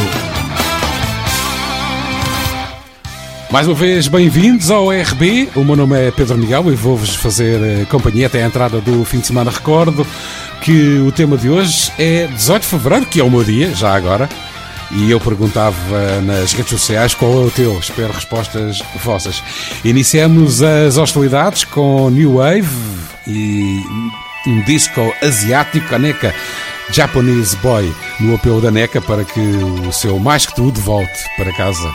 Mais 3.50 3.66
uma 3.66 3.76
vez, 3.76 4.08
bem-vindos 4.08 4.70
ao 4.70 4.90
RB. 4.90 5.50
O 5.56 5.64
meu 5.64 5.76
nome 5.76 5.98
é 5.98 6.12
Pedro 6.12 6.38
Miguel 6.38 6.72
e 6.72 6.76
vou-vos 6.76 7.16
fazer 7.16 7.62
eh, 7.62 7.86
companhia 7.86 8.28
até 8.28 8.44
a 8.44 8.46
entrada 8.46 8.80
do 8.80 9.04
fim 9.04 9.20
de 9.20 9.28
semana. 9.28 9.50
Recordo 9.50 10.06
que 10.62 11.00
o 11.00 11.12
tema 11.12 11.38
de 11.38 11.50
hoje 11.50 11.92
é 11.98 12.28
18 12.28 12.62
de 12.62 12.68
fevereiro, 12.68 13.06
que 13.06 13.20
é 13.20 13.24
o 13.24 13.32
meu 13.32 13.44
dia, 13.44 13.74
já 13.74 13.96
agora. 13.96 14.30
E 14.92 15.10
eu 15.10 15.20
perguntava 15.20 16.22
nas 16.22 16.54
redes 16.54 16.70
sociais 16.70 17.14
qual 17.14 17.32
é 17.34 17.46
o 17.46 17.52
teu. 17.52 17.78
Espero 17.80 18.14
respostas 18.14 18.84
vossas. 19.04 19.42
Iniciamos 19.84 20.62
as 20.62 20.98
hostilidades 20.98 21.64
com 21.64 22.10
New 22.10 22.36
Wave 22.36 22.68
e 23.26 23.82
um 24.46 24.62
disco 24.62 25.14
asiático, 25.22 25.94
a 25.94 26.00
NECA 26.00 26.34
Japanese 26.92 27.56
Boy, 27.58 27.94
no 28.20 28.36
apelo 28.36 28.62
da 28.62 28.72
NECA 28.72 29.02
para 29.02 29.24
que 29.24 29.40
o 29.40 29.92
seu 29.92 30.20
mais 30.20 30.46
que 30.46 30.56
tudo 30.56 30.80
volte 30.82 31.20
para 31.38 31.54
casa. 31.54 31.92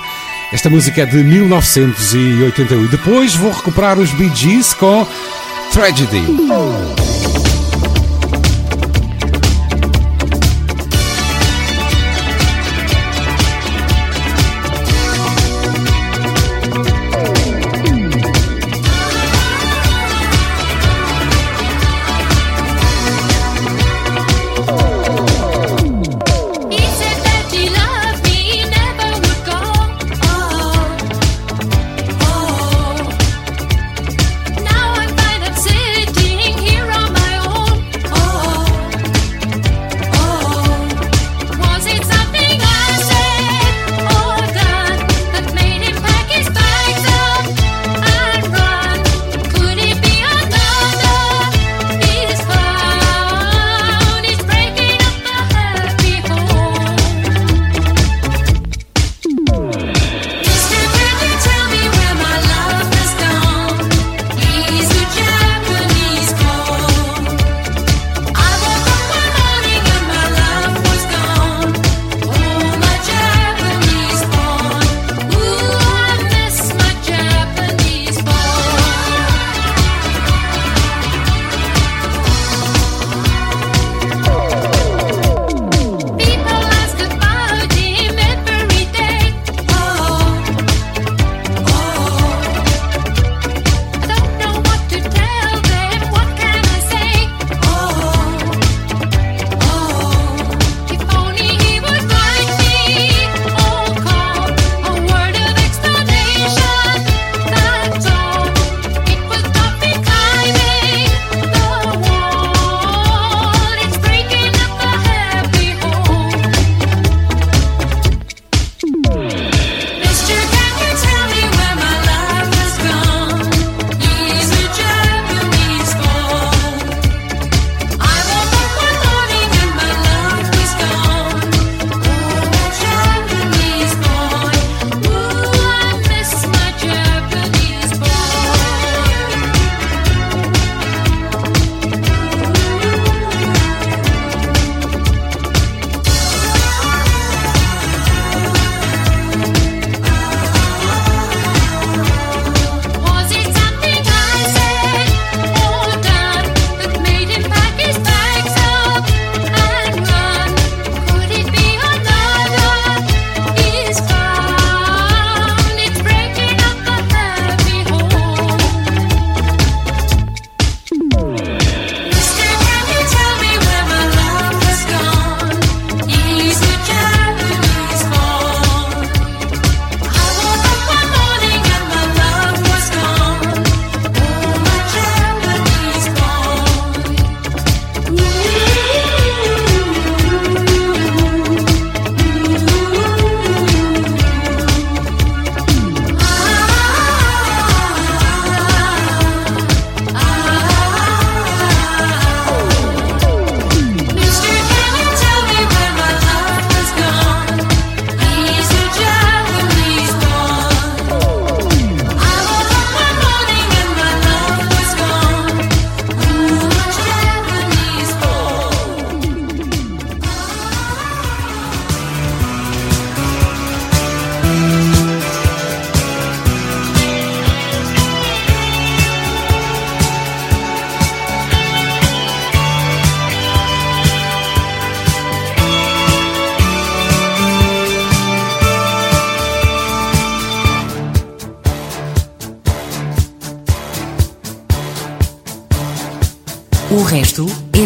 Esta 0.53 0.68
música 0.68 1.03
é 1.03 1.07
de 1.07 1.16
1981. 1.16 2.86
Depois 2.88 3.34
vou 3.34 3.51
recuperar 3.51 3.99
os 3.99 4.12
Bee 4.12 4.34
Gees 4.34 4.74
com 4.74 5.07
Tragedy. 5.72 6.22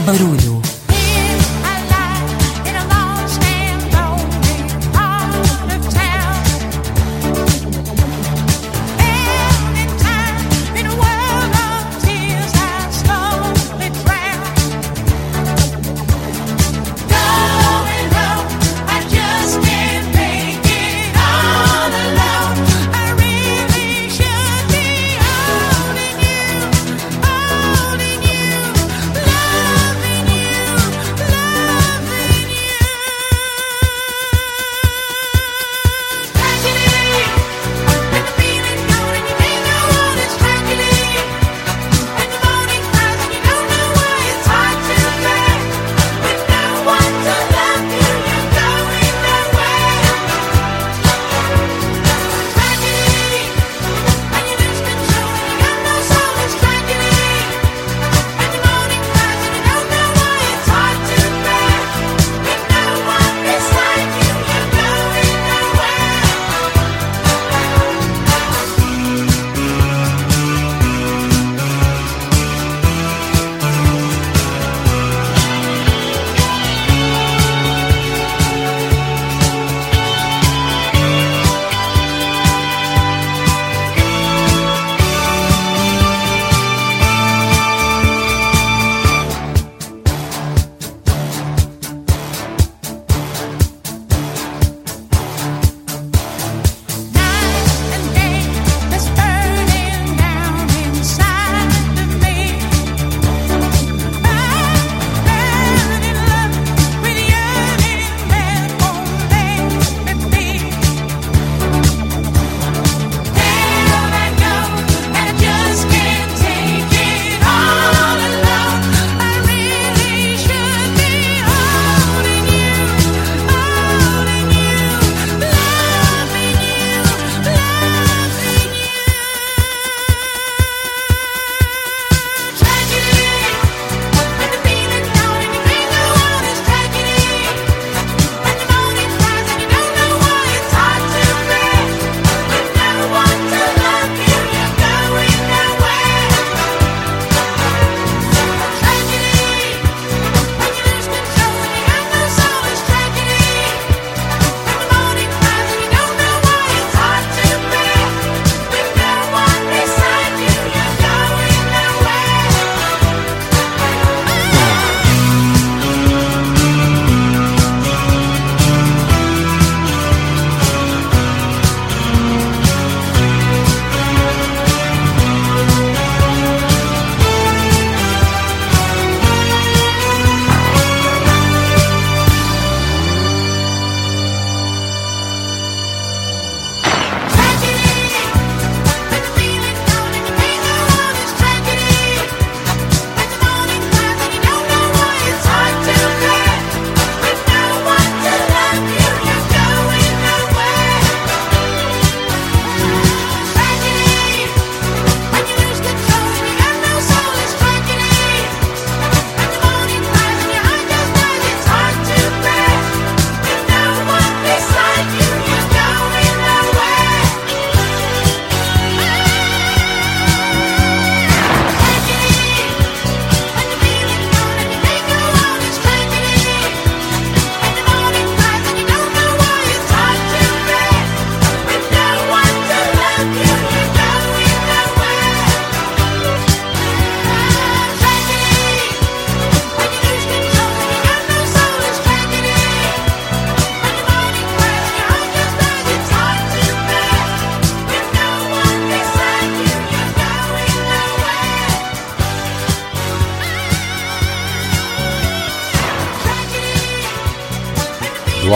Barulho. 0.07 0.45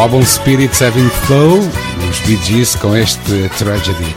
Álbum 0.00 0.24
Spirits 0.24 0.80
Having 0.80 1.10
Flow, 1.26 1.58
os 1.58 2.18
Bee 2.20 2.38
Gees 2.42 2.74
com 2.74 2.96
este 2.96 3.50
Tragedy. 3.58 4.16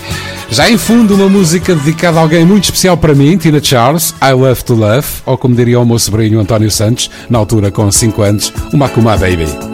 Já 0.49 0.69
em 0.69 0.77
fundo, 0.77 1.13
uma 1.15 1.27
música 1.27 1.75
dedicada 1.75 2.19
a 2.19 2.21
alguém 2.21 2.45
muito 2.45 2.65
especial 2.65 2.95
para 2.95 3.13
mim, 3.13 3.37
Tina 3.37 3.61
Charles, 3.61 4.15
I 4.21 4.31
Love 4.31 4.63
to 4.63 4.75
Love, 4.75 5.07
ou 5.25 5.37
como 5.37 5.53
diria 5.53 5.79
o 5.79 5.85
meu 5.85 5.99
sobrinho 5.99 6.39
António 6.39 6.71
Santos, 6.71 7.11
na 7.29 7.37
altura 7.37 7.69
com 7.69 7.91
5 7.91 8.21
anos, 8.21 8.53
uma 8.71 8.87
Kuma 8.87 9.17
Baby. 9.17 9.72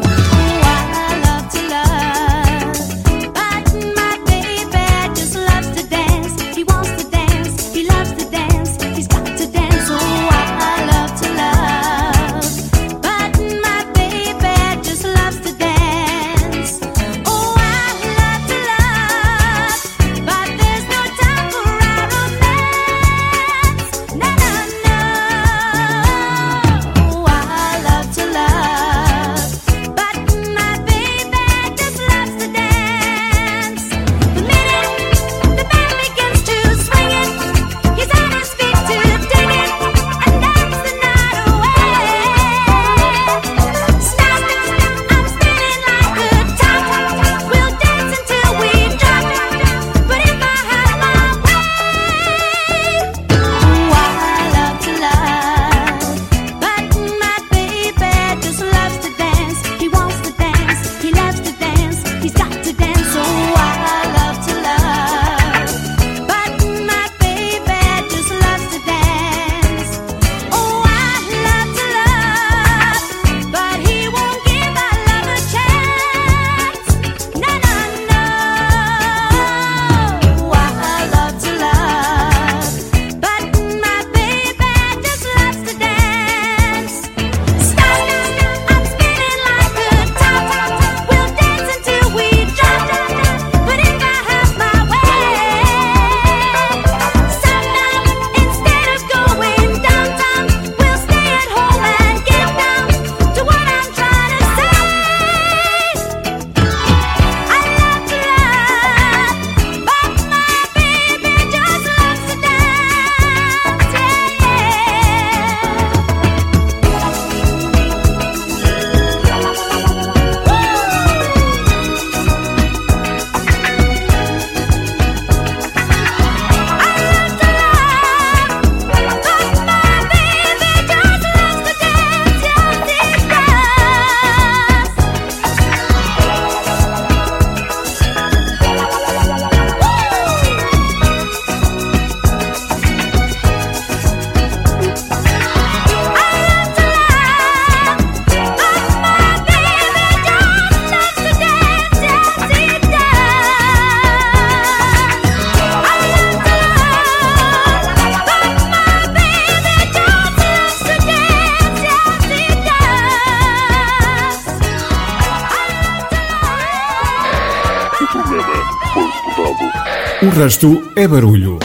Resto 170.39 170.89
é 170.95 171.05
barulho. 171.05 171.59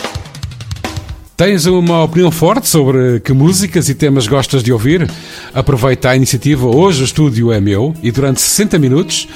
Tens 1.36 1.64
uma 1.64 2.02
opinião 2.02 2.28
forte 2.32 2.66
sobre 2.66 3.20
que 3.20 3.32
músicas 3.32 3.88
e 3.88 3.94
temas 3.94 4.26
gostas 4.26 4.64
de 4.64 4.72
ouvir? 4.72 5.08
Aproveita 5.54 6.10
a 6.10 6.16
iniciativa 6.16 6.66
Hoje 6.66 7.02
o 7.02 7.04
Estúdio 7.04 7.52
é 7.52 7.60
Meu 7.60 7.94
e 8.02 8.10
durante 8.10 8.40
60 8.40 8.76
minutos, 8.80 9.28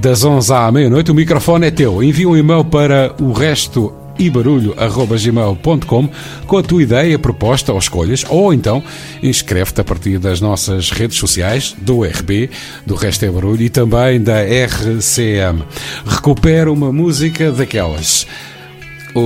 das 0.00 0.24
11 0.24 0.52
à 0.52 0.72
meia-noite, 0.72 1.12
o 1.12 1.14
microfone 1.14 1.68
é 1.68 1.70
teu. 1.70 2.02
Envia 2.02 2.28
um 2.28 2.36
e-mail 2.36 2.64
para 2.64 3.14
o 3.20 3.30
resto 3.30 3.94
ibarulho.gmail.com 4.18 6.08
com 6.48 6.58
a 6.58 6.62
tua 6.62 6.82
ideia, 6.82 7.16
proposta 7.16 7.72
ou 7.72 7.78
escolhas, 7.78 8.24
ou 8.28 8.52
então 8.52 8.82
inscreve-te 9.22 9.80
a 9.80 9.84
partir 9.84 10.18
das 10.18 10.40
nossas 10.40 10.90
redes 10.90 11.16
sociais, 11.16 11.76
do 11.80 12.02
RB, 12.02 12.50
do 12.84 12.96
Resto 12.96 13.24
é 13.24 13.30
Barulho 13.30 13.62
e 13.62 13.68
também 13.68 14.20
da 14.20 14.40
RCM. 14.42 15.62
Recupera 16.04 16.72
uma 16.72 16.92
música 16.92 17.52
daquelas. 17.52 18.26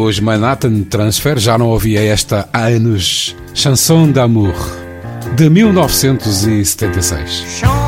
Os 0.02 0.18
Manhattan 0.18 0.82
Transfer 0.82 1.38
já 1.38 1.56
não 1.56 1.68
ouvia 1.68 2.04
esta 2.04 2.48
há 2.52 2.66
anos. 2.66 3.36
Chanson 3.54 4.10
d'amour, 4.10 4.52
de 5.36 5.48
1976. 5.48 7.83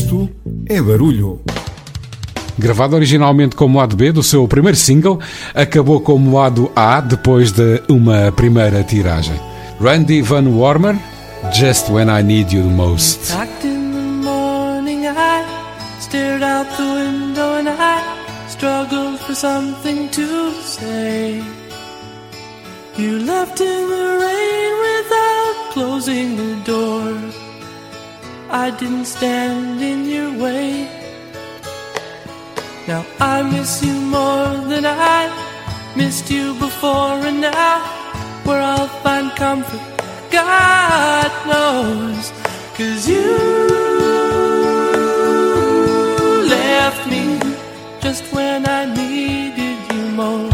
O 0.00 0.02
resto 0.02 0.30
é 0.66 0.80
barulho. 0.80 1.40
Gravado 2.58 2.96
originalmente 2.96 3.54
como 3.54 3.78
lado 3.78 3.96
B 3.96 4.10
do 4.12 4.22
seu 4.22 4.48
primeiro 4.48 4.76
single, 4.76 5.18
acabou 5.54 6.00
como 6.00 6.38
lado 6.38 6.72
A 6.74 7.00
depois 7.00 7.52
de 7.52 7.82
uma 7.88 8.32
primeira 8.32 8.82
tiragem. 8.82 9.34
Randy 9.78 10.22
Van 10.22 10.46
Warmer, 10.46 10.96
Just 11.52 11.90
When 11.90 12.08
I 12.08 12.22
Need 12.22 12.52
You 12.52 12.62
the 12.62 12.68
Most. 12.70 13.32
Stared 16.00 16.42
out 16.42 16.66
the 16.76 16.82
window 16.82 17.58
and 17.58 17.68
I 17.68 18.02
struggled 18.48 19.20
for 19.20 19.34
something 19.34 20.08
to 20.08 20.50
say. 20.64 21.40
You 22.96 23.18
left 23.18 23.60
in 23.60 23.88
the 23.88 24.18
rain 24.18 24.72
without 24.80 25.72
closing 25.72 26.36
the 26.36 26.56
door. 26.64 27.39
I 28.52 28.70
didn't 28.70 29.04
stand 29.04 29.80
in 29.80 30.06
your 30.06 30.36
way. 30.36 30.88
Now 32.88 33.06
I 33.20 33.42
miss 33.42 33.80
you 33.80 33.94
more 33.94 34.56
than 34.66 34.84
I 34.84 35.30
missed 35.94 36.28
you 36.30 36.54
before, 36.54 37.14
and 37.28 37.40
now 37.40 37.78
where 38.42 38.60
I'll 38.60 38.88
find 39.04 39.30
comfort, 39.36 39.80
God 40.32 41.30
knows. 41.46 42.32
Cause 42.74 43.08
you 43.08 43.38
left 46.48 47.08
me 47.08 47.38
just 48.00 48.24
when 48.32 48.68
I 48.68 48.92
needed 48.92 49.78
you 49.94 50.02
most. 50.16 50.49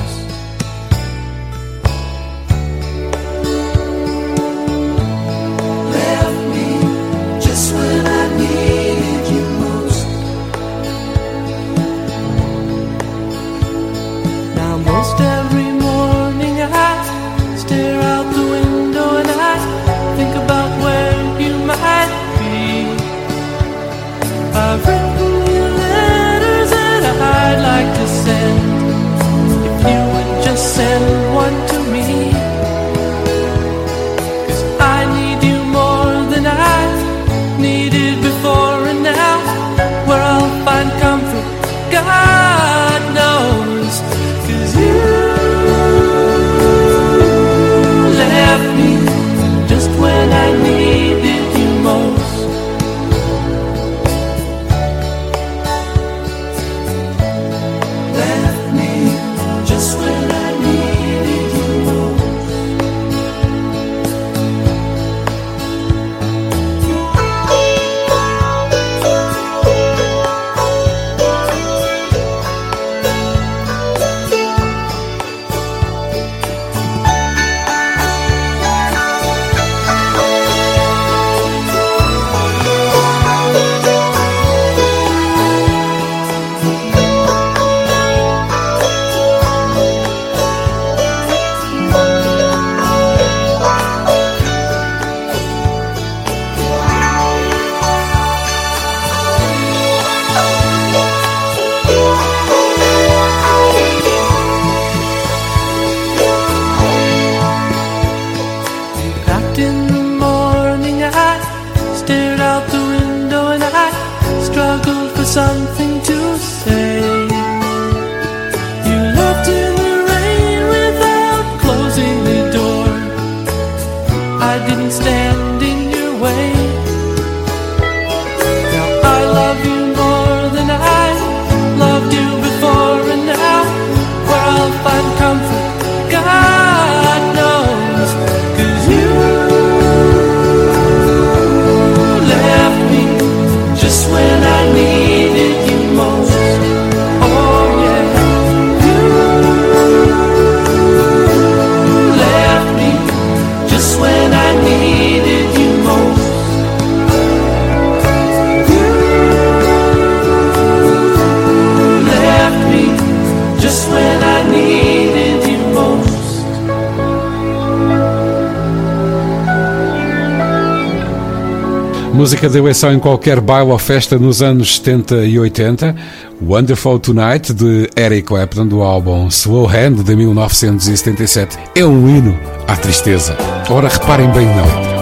Música 172.16 172.48
deu 172.48 172.72
só 172.74 172.90
em 172.90 172.98
qualquer 172.98 173.40
baile 173.42 173.70
ou 173.70 173.78
festa 173.78 174.18
nos 174.18 174.40
anos 174.40 174.76
70 174.76 175.26
e 175.26 175.38
80. 175.38 175.94
Wonderful 176.40 176.98
Tonight, 176.98 177.52
de 177.52 177.90
Eric 177.94 178.28
Clapton, 178.28 178.66
do 178.66 178.82
álbum 178.82 179.28
Slow 179.28 179.68
Hand, 179.68 180.02
de 180.02 180.16
1977. 180.16 181.58
É 181.74 181.84
um 181.84 182.08
hino 182.08 182.34
à 182.66 182.74
tristeza. 182.74 183.36
Ora, 183.68 183.88
reparem 183.88 184.30
bem 184.30 184.46
na. 184.46 184.95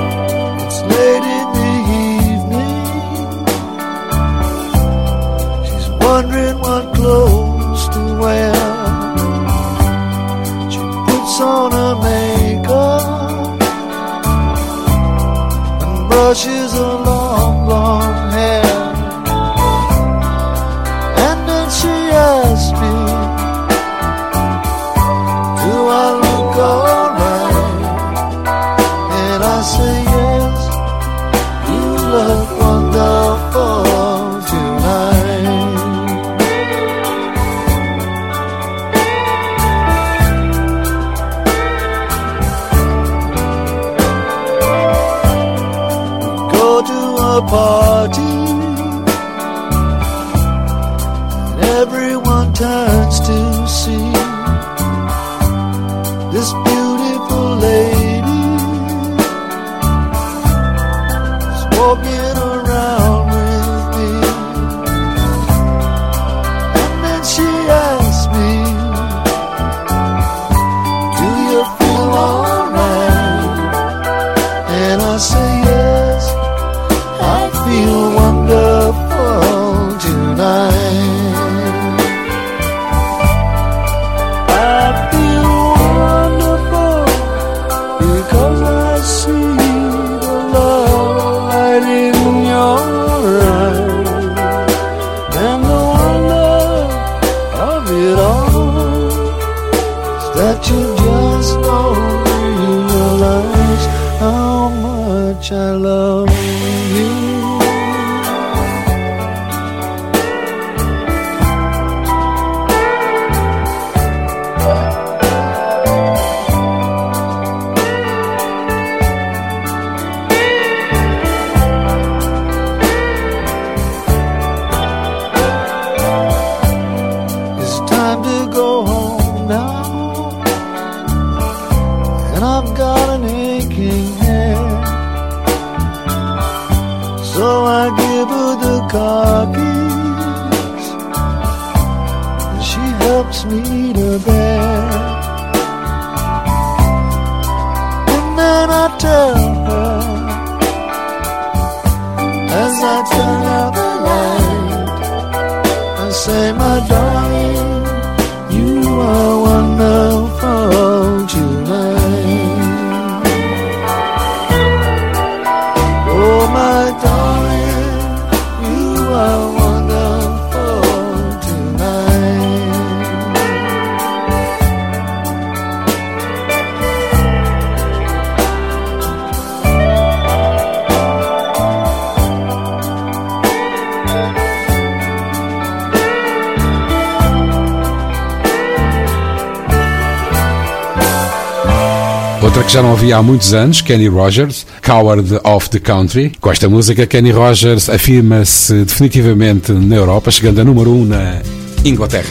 Havia 193.04 193.18
há 193.18 193.22
muitos 193.22 193.52
anos, 193.52 193.82
Kenny 193.82 194.08
Rogers, 194.08 194.66
Coward 194.80 195.38
of 195.44 195.68
the 195.68 195.78
Country. 195.78 196.32
Com 196.40 196.50
esta 196.50 196.70
música, 196.70 197.06
Kenny 197.06 197.32
Rogers 197.32 197.90
afirma-se 197.90 198.84
definitivamente 198.84 199.72
na 199.72 199.96
Europa, 199.96 200.30
chegando 200.30 200.62
a 200.62 200.64
número 200.64 200.90
1 200.90 200.94
um 200.94 201.04
na 201.04 201.42
Inglaterra. 201.84 202.28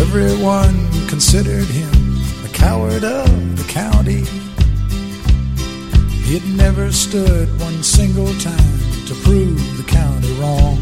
Everyone 0.00 0.74
considered 1.10 1.66
him 1.66 1.90
the 2.42 2.58
coward 2.58 3.04
of 3.04 3.28
the 3.56 3.70
county. 3.70 4.24
He'd 6.24 6.46
never 6.56 6.90
stood 6.90 7.48
one 7.60 7.82
single 7.82 8.32
time 8.40 8.80
to 9.08 9.14
prove 9.22 9.60
the 9.76 9.84
county 9.84 10.32
wrong. 10.40 10.78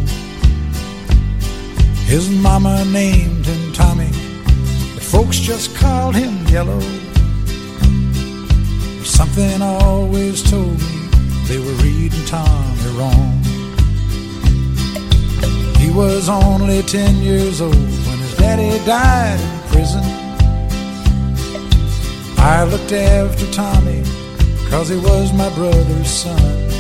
His 2.07 2.29
mama 2.29 2.85
named 2.85 3.45
him 3.45 3.73
Tommy, 3.73 4.11
but 4.95 5.03
folks 5.03 5.41
just 5.41 5.75
called 5.75 6.15
him 6.15 6.47
Yellow. 6.47 7.10
Something 9.21 9.61
always 9.61 10.43
told 10.51 10.79
me 10.81 11.09
they 11.45 11.59
were 11.59 11.77
reading 11.85 12.25
Tommy 12.25 12.89
wrong. 12.97 13.43
He 15.77 15.91
was 15.91 16.31
only 16.31 16.81
ten 16.85 17.17
years 17.17 17.61
old 17.61 17.75
when 17.75 18.19
his 18.19 18.35
daddy 18.39 18.83
died 18.87 19.39
in 19.39 19.61
prison. 19.69 20.03
I 22.39 22.65
looked 22.65 22.93
after 22.93 23.45
Tommy 23.53 24.03
cause 24.71 24.89
he 24.89 24.97
was 24.97 25.35
my 25.35 25.55
brother's 25.55 26.09
son. 26.09 26.71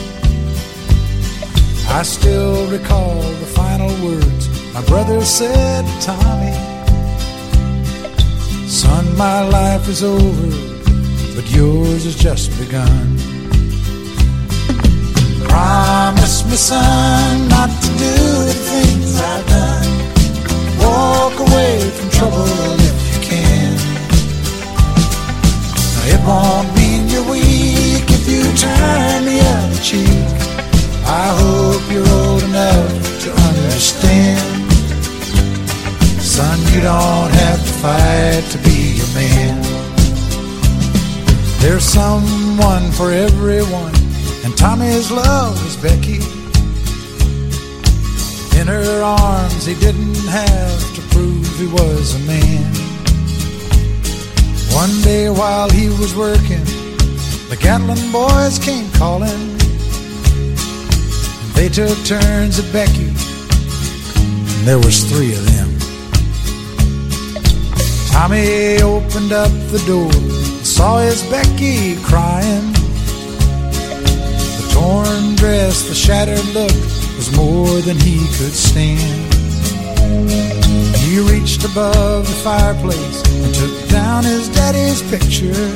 I 1.90 2.02
still 2.02 2.66
recall 2.70 3.20
the 3.20 3.50
final 3.54 3.92
words 4.02 4.72
my 4.72 4.82
brother 4.86 5.20
said 5.26 5.84
to 5.84 6.06
Tommy. 6.06 6.56
Son, 8.66 9.14
my 9.18 9.46
life 9.46 9.86
is 9.90 10.02
over, 10.02 10.79
but 11.34 11.50
yours 11.50 12.04
has 12.04 12.16
just 12.16 12.50
begun. 12.58 13.16
Promise 15.48 16.44
me, 16.44 16.56
son, 16.56 17.48
not 17.48 17.70
to 17.82 17.88
do 18.04 18.14
the 18.50 18.56
things 18.70 19.20
I've 19.20 19.46
done. 19.46 19.90
Walk 20.78 21.38
away 21.46 21.80
from 21.96 22.08
trouble 22.10 22.76
if 22.88 22.98
you 23.10 23.20
can. 23.30 23.72
It 26.12 26.20
won't 26.26 26.68
mean 26.76 27.08
you're 27.08 27.28
weak 27.30 28.06
if 28.08 28.28
you 28.28 28.42
turn 28.56 29.24
the 29.24 29.40
other 29.54 29.80
cheek. 29.82 30.26
I 31.06 31.26
hope 31.42 31.82
you're 31.92 32.08
old 32.08 32.42
enough 32.42 33.22
to 33.24 33.30
understand. 33.48 34.72
Son, 36.20 36.58
you 36.72 36.80
don't 36.80 37.32
have 37.42 37.60
to 37.60 37.72
fight 37.82 38.44
to 38.52 38.58
be 38.58 39.00
a 39.00 39.08
man. 39.14 39.79
There's 41.60 41.84
someone 41.84 42.90
for 42.92 43.12
everyone, 43.12 43.94
and 44.44 44.56
Tommy's 44.56 45.10
love 45.10 45.62
was 45.62 45.76
Becky. 45.76 46.16
In 48.58 48.66
her 48.66 49.02
arms, 49.02 49.66
he 49.66 49.74
didn't 49.74 50.26
have 50.26 50.94
to 50.94 51.02
prove 51.12 51.46
he 51.58 51.66
was 51.66 52.14
a 52.14 52.18
man. 52.20 52.64
One 54.72 55.02
day 55.02 55.28
while 55.28 55.68
he 55.68 55.88
was 55.88 56.16
working, 56.16 56.64
the 57.50 57.58
Gatlin 57.60 58.10
boys 58.10 58.58
came 58.58 58.90
calling. 58.92 59.58
They 61.52 61.68
took 61.68 61.98
turns 62.06 62.58
at 62.58 62.72
Becky, 62.72 63.08
and 64.56 64.66
there 64.66 64.78
was 64.78 65.04
three 65.04 65.34
of 65.34 65.44
them. 65.44 65.68
Tommy 68.08 68.80
opened 68.80 69.32
up 69.32 69.52
the 69.70 69.82
door 69.86 70.39
saw 70.80 70.96
his 70.96 71.22
Becky 71.24 71.94
crying. 72.10 72.72
The 74.58 74.66
torn 74.72 75.34
dress, 75.34 75.82
the 75.90 75.94
shattered 75.94 76.46
look 76.58 76.78
was 77.18 77.28
more 77.36 77.82
than 77.82 77.98
he 77.98 78.16
could 78.36 78.56
stand. 78.68 79.34
He 81.04 81.20
reached 81.32 81.64
above 81.70 82.26
the 82.26 82.38
fireplace 82.48 83.18
and 83.28 83.54
took 83.54 83.76
down 83.90 84.24
his 84.24 84.48
daddy's 84.48 85.02
picture. 85.12 85.66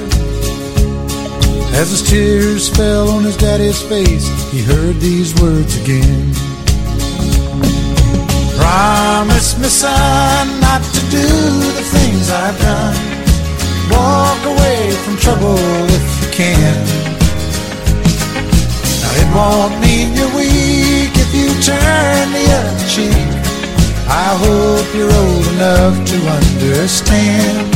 As 1.81 1.91
his 1.91 2.03
tears 2.11 2.71
fell 2.71 3.11
on 3.11 3.25
his 3.25 3.37
daddy's 3.37 3.83
face, 3.83 4.27
he 4.53 4.63
heard 4.63 4.97
these 5.01 5.35
words 5.43 5.77
again. 5.83 6.33
Promise 8.57 9.59
me, 9.59 9.69
son, 9.69 10.61
not 10.61 10.83
to 10.97 11.01
do 11.19 11.29
the 11.79 11.87
things 11.93 12.31
I've 12.31 12.59
done. 12.59 13.14
Walk 13.91 14.41
away 14.45 14.93
from 15.05 15.17
trouble 15.17 15.59
if 15.59 16.07
you 16.23 16.31
can. 16.33 16.77
Now, 19.01 19.13
it 19.21 19.29
won't 19.35 19.81
mean 19.81 20.15
you're 20.15 20.35
weak 20.35 21.13
if 21.15 21.31
you 21.35 21.49
turn 21.61 22.33
the 22.33 22.47
other 22.59 22.89
cheek. 22.89 23.29
I 24.09 24.37
hope 24.45 24.95
you're 24.95 25.13
old 25.13 25.47
enough 25.55 25.97
to 26.11 26.17
understand. 26.39 27.75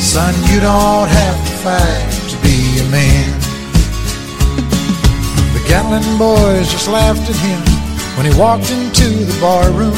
Son, 0.00 0.34
you 0.50 0.60
don't 0.60 1.08
have 1.08 1.38
to 1.46 1.52
fight 1.64 2.10
to 2.30 2.36
be 2.42 2.80
a 2.80 2.86
man. 2.90 3.30
The 5.54 5.62
Gatlin 5.68 6.18
boys 6.18 6.70
just 6.70 6.88
laughed 6.88 7.28
at 7.28 7.36
him 7.36 7.60
when 8.16 8.30
he 8.30 8.38
walked 8.38 8.70
into 8.70 9.08
the 9.24 9.38
bar 9.40 9.70
room. 9.70 9.96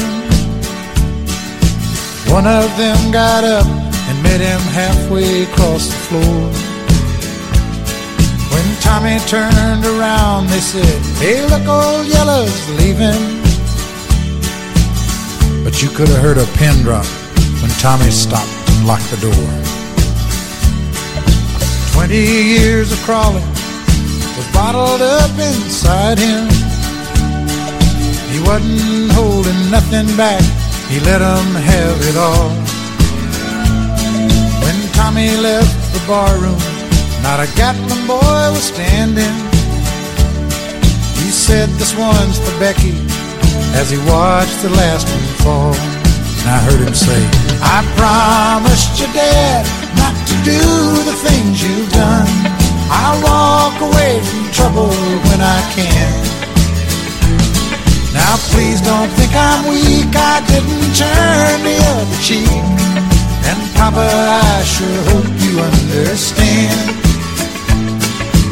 One 2.31 2.47
of 2.47 2.75
them 2.77 3.11
got 3.11 3.43
up 3.43 3.82
met 4.37 4.41
him 4.41 4.61
halfway 4.73 5.43
across 5.43 5.85
the 5.85 5.99
floor. 6.07 6.41
When 8.51 8.65
Tommy 8.81 9.19
turned 9.27 9.85
around, 9.85 10.47
they 10.47 10.59
said, 10.59 10.99
Hey, 11.21 11.45
look, 11.45 11.67
old 11.67 12.07
Yellow's 12.07 12.69
leaving. 12.79 13.23
But 15.63 15.83
you 15.83 15.89
could 15.89 16.07
have 16.07 16.21
heard 16.25 16.39
a 16.39 16.47
pin 16.57 16.81
drop 16.81 17.05
when 17.61 17.69
Tommy 17.77 18.09
stopped 18.09 18.49
and 18.71 18.87
locked 18.87 19.09
the 19.11 19.21
door. 19.21 19.49
Twenty 21.93 22.25
years 22.57 22.91
of 22.91 22.99
crawling 23.03 23.47
was 24.37 24.47
bottled 24.51 25.01
up 25.01 25.33
inside 25.37 26.17
him. 26.17 26.49
He 28.33 28.39
wasn't 28.49 29.11
holding 29.11 29.69
nothing 29.69 30.07
back, 30.17 30.41
he 30.89 30.99
let 31.01 31.21
'em 31.21 31.49
have 31.53 31.97
it 32.09 32.17
all. 32.17 32.62
Tommy 34.93 35.35
left 35.37 35.93
the 35.93 36.01
barroom, 36.07 36.61
not 37.21 37.39
a 37.41 37.47
Gatlin 37.57 38.05
boy 38.07 38.45
was 38.53 38.63
standing. 38.69 39.35
He 41.17 41.29
said, 41.29 41.69
This 41.81 41.95
one's 41.97 42.37
for 42.37 42.53
Becky, 42.59 42.93
as 43.73 43.89
he 43.89 43.97
watched 44.09 44.61
the 44.61 44.69
last 44.69 45.09
one 45.09 45.29
fall. 45.43 45.75
And 46.41 46.49
I 46.49 46.59
heard 46.67 46.81
him 46.85 46.93
say, 46.93 47.21
I 47.61 47.81
promised 47.97 48.99
your 48.99 49.11
dad 49.13 49.65
not 49.97 50.15
to 50.27 50.35
do 50.43 50.61
the 51.09 51.15
things 51.25 51.63
you've 51.63 51.91
done. 51.91 52.27
I'll 52.91 53.19
walk 53.23 53.75
away 53.81 54.21
from 54.21 54.51
trouble 54.51 54.93
when 55.27 55.41
I 55.41 55.59
can. 55.73 56.43
Now 58.13 58.35
please 58.53 58.79
don't 58.81 59.09
think 59.17 59.31
I'm 59.33 59.67
weak, 59.69 60.13
I 60.13 60.43
didn't 60.45 60.91
turn 60.93 61.57
the 61.65 61.77
other 61.97 62.19
cheek. 62.21 63.12
And 63.49 63.59
Papa, 63.75 64.07
I 64.49 64.63
sure 64.63 65.01
hope 65.11 65.29
you 65.45 65.53
understand. 65.59 66.79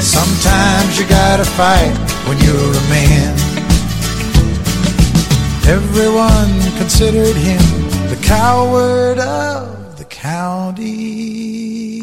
Sometimes 0.01 0.99
you 0.99 1.05
gotta 1.07 1.45
fight 1.45 1.93
when 2.27 2.38
you're 2.45 2.73
a 2.84 2.85
man. 2.89 3.34
Everyone 5.68 6.51
considered 6.77 7.35
him 7.35 7.63
the 8.09 8.19
coward 8.23 9.19
of 9.19 9.97
the 9.97 10.05
county. 10.05 12.01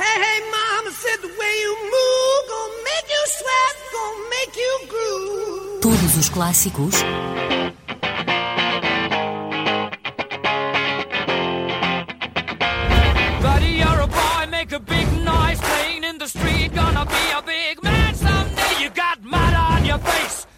Hey, 0.00 0.16
hey, 0.24 0.38
mama 0.56 0.90
said 1.02 1.18
the 1.22 1.32
way 1.40 1.52
you 1.64 1.72
move 1.94 2.40
gonna 2.52 2.82
make 2.90 3.06
you 3.14 3.22
sweat, 3.38 3.74
gonna 3.94 4.30
make 4.34 4.54
you 4.62 4.72
groove. 4.92 5.80
Todos 5.80 6.16
os 6.18 6.28
clássicos 6.28 6.94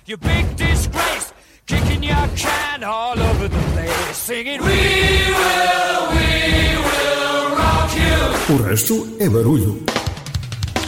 you 0.09 0.16
big 0.16 0.56
disgrace. 0.56 1.32
Kicking 1.66 2.02
your 2.02 2.28
can 2.35 2.82
all 2.82 3.18
over 3.18 3.48
the 3.48 3.62
place, 3.72 4.16
singing, 4.16 4.60
We 4.62 4.68
will, 4.68 6.02
we 6.16 6.76
will 6.89 7.56
rock 7.56 7.93
you. 7.94 8.55
O 8.55 8.62
resto 8.62 9.16
é 9.20 9.28
barulho. 9.28 9.85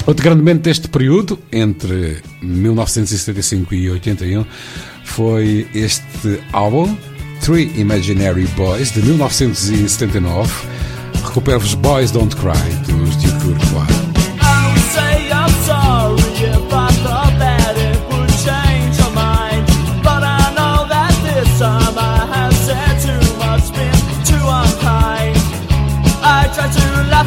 Outro 0.06 0.24
grande 0.24 0.38
momento 0.38 0.62
deste 0.62 0.88
período, 0.88 1.38
entre 1.52 2.22
1975 2.40 3.74
e 3.74 3.90
81, 3.90 4.46
foi 5.04 5.68
este 5.74 6.42
álbum, 6.52 6.96
Three 7.42 7.70
Imaginary 7.78 8.46
Boys, 8.56 8.90
de 8.92 9.02
1979. 9.02 10.50
Recupero-vos 11.22 11.74
Boys 11.74 12.10
Don't 12.10 12.34
Cry, 12.36 12.52
dos 12.86 13.16
Duke 13.16 13.48
Urquhart. 13.48 13.89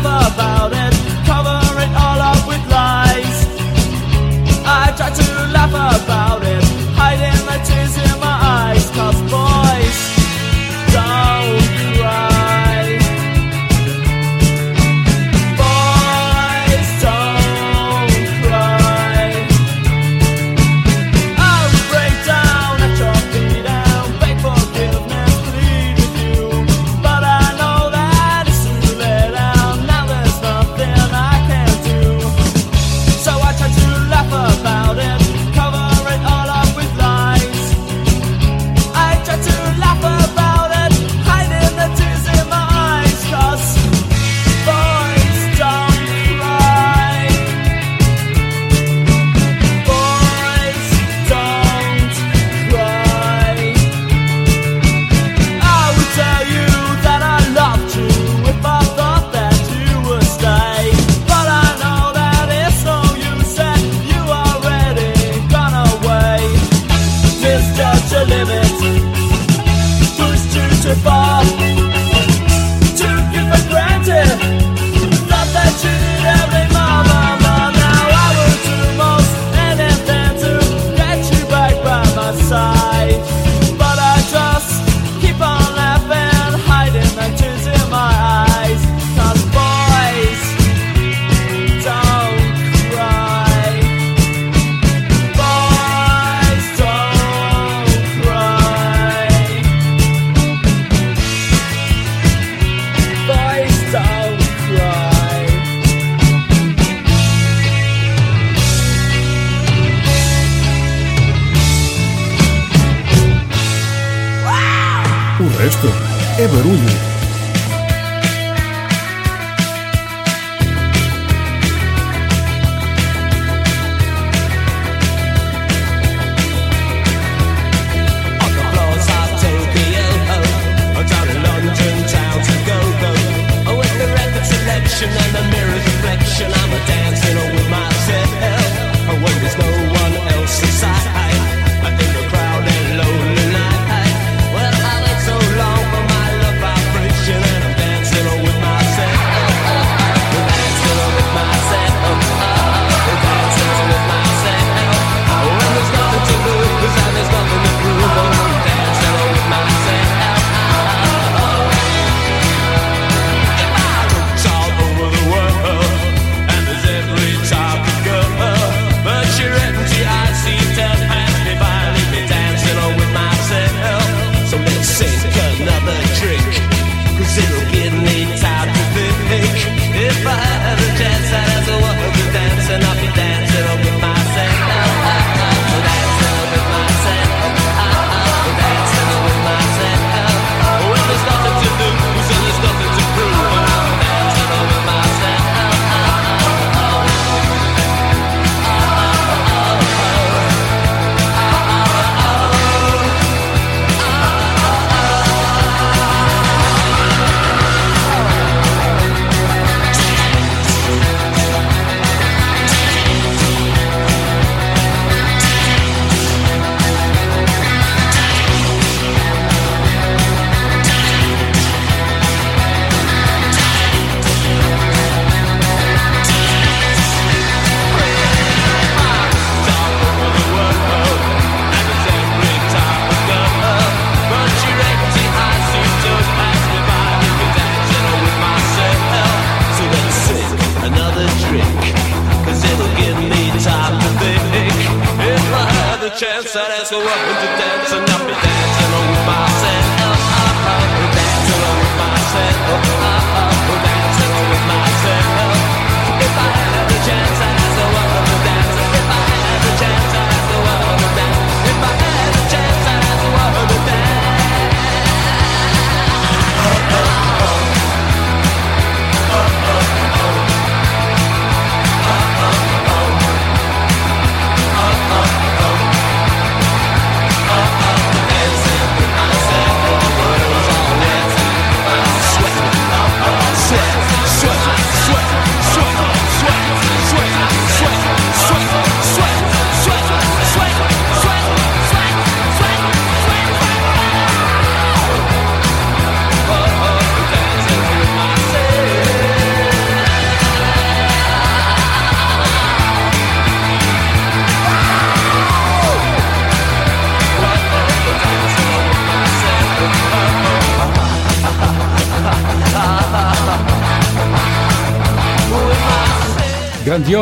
love 0.04 0.34
about 0.34 0.53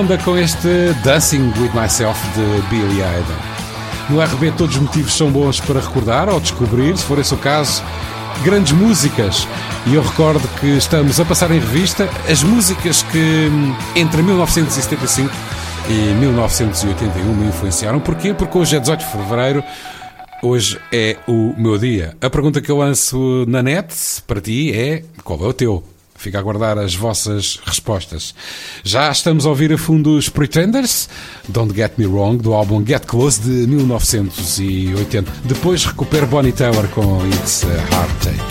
onda 0.01 0.17
com 0.17 0.35
este 0.35 0.67
Dancing 1.03 1.53
with 1.59 1.79
Myself 1.79 2.19
de 2.29 2.61
Billy 2.69 3.01
Idol. 3.01 3.35
No 4.09 4.19
RB, 4.19 4.51
todos 4.57 4.75
os 4.75 4.81
motivos 4.81 5.13
são 5.13 5.29
bons 5.29 5.59
para 5.59 5.79
recordar 5.79 6.27
ou 6.27 6.39
descobrir, 6.39 6.97
se 6.97 7.03
for 7.03 7.19
esse 7.19 7.31
o 7.35 7.37
caso, 7.37 7.83
grandes 8.43 8.71
músicas. 8.71 9.47
E 9.85 9.93
eu 9.93 10.01
recordo 10.01 10.41
que 10.59 10.65
estamos 10.65 11.19
a 11.19 11.25
passar 11.25 11.51
em 11.51 11.59
revista 11.59 12.09
as 12.27 12.41
músicas 12.41 13.03
que 13.03 13.47
hum, 13.51 13.75
entre 13.95 14.23
1975 14.23 15.31
e 15.87 16.15
1981 16.15 17.35
me 17.35 17.49
influenciaram. 17.49 17.99
Porquê? 17.99 18.33
Porque 18.33 18.57
hoje 18.57 18.77
é 18.77 18.79
18 18.79 19.01
de 19.01 19.05
fevereiro. 19.05 19.63
Hoje 20.41 20.79
é 20.91 21.17
o 21.27 21.53
meu 21.55 21.77
dia. 21.77 22.17
A 22.19 22.29
pergunta 22.29 22.59
que 22.59 22.71
eu 22.71 22.77
lanço 22.77 23.45
na 23.47 23.61
net 23.61 23.93
para 24.25 24.41
ti 24.41 24.73
é: 24.73 25.03
qual 25.23 25.39
é 25.41 25.47
o 25.47 25.53
teu? 25.53 25.83
Fica 26.15 26.39
a 26.39 26.41
aguardar 26.41 26.79
as 26.79 26.95
vossas 26.95 27.59
respostas. 27.63 28.33
Já 28.83 29.11
estamos 29.11 29.45
a 29.45 29.49
ouvir 29.49 29.71
a 29.73 29.77
fundo 29.77 30.17
os 30.17 30.27
Pretenders, 30.29 31.07
Don't 31.47 31.73
Get 31.73 31.93
Me 31.97 32.05
Wrong, 32.05 32.37
do 32.37 32.53
álbum 32.53 32.83
Get 32.85 33.05
Close 33.05 33.39
de 33.41 33.67
1980. 33.67 35.31
Depois 35.45 35.85
recupero 35.85 36.27
Bonnie 36.27 36.51
Taylor 36.51 36.87
com 36.89 37.25
It's 37.27 37.63
a 37.63 37.95
Heartache. 37.95 38.50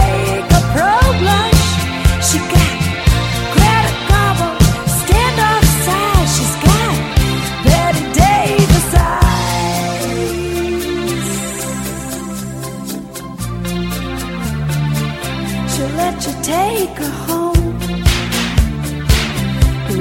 she'll 15.81 15.97
let 15.97 16.27
you 16.27 16.33
take 16.43 16.95
her 17.03 17.15
home. 17.27 17.79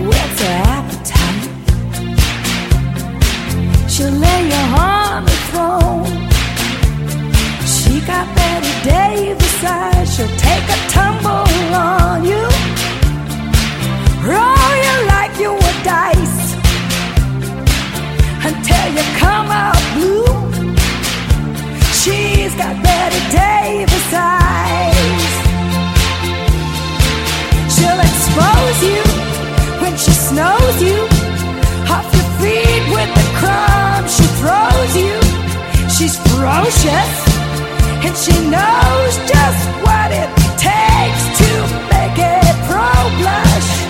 With 0.08 0.40
her 0.42 0.56
appetite, 0.76 1.44
she'll 3.90 4.16
lay 4.24 4.42
you 4.52 4.62
on 4.76 5.24
the 5.24 5.36
throne. 5.48 6.12
She 7.74 7.92
got 8.10 8.26
Betty 8.36 8.74
Davis 8.90 9.64
eyes, 9.64 10.14
she'll 10.14 10.36
take 10.48 10.66
a 10.76 10.78
tumble 10.96 11.74
on 11.74 12.24
you. 12.30 12.44
Roll 14.30 14.72
you 14.86 14.96
like 15.14 15.34
you 15.42 15.52
were 15.62 15.78
dice 15.82 16.40
until 18.48 18.86
you 18.96 19.04
come 19.24 19.48
out 19.64 19.82
blue. 19.94 20.28
She's 22.00 22.52
got 22.54 22.74
Betty 22.82 23.22
Davis 23.34 24.12
eyes. 24.12 25.19
You 28.82 29.02
when 29.82 29.96
she 29.96 30.12
snows 30.12 30.76
you 30.82 30.98
off 31.90 32.06
your 32.16 32.28
feet 32.40 32.84
with 32.94 33.10
the 33.18 33.26
crumbs 33.38 34.10
she 34.16 34.26
throws 34.40 34.92
you. 34.96 35.16
She's 35.94 36.16
ferocious 36.28 37.12
and 38.04 38.14
she 38.16 38.34
knows 38.48 39.12
just 39.28 39.62
what 39.84 40.08
it 40.22 40.30
takes 40.58 41.22
to 41.40 41.50
make 41.92 42.18
a 42.18 42.40
pro 42.68 42.90
blush. 43.18 43.89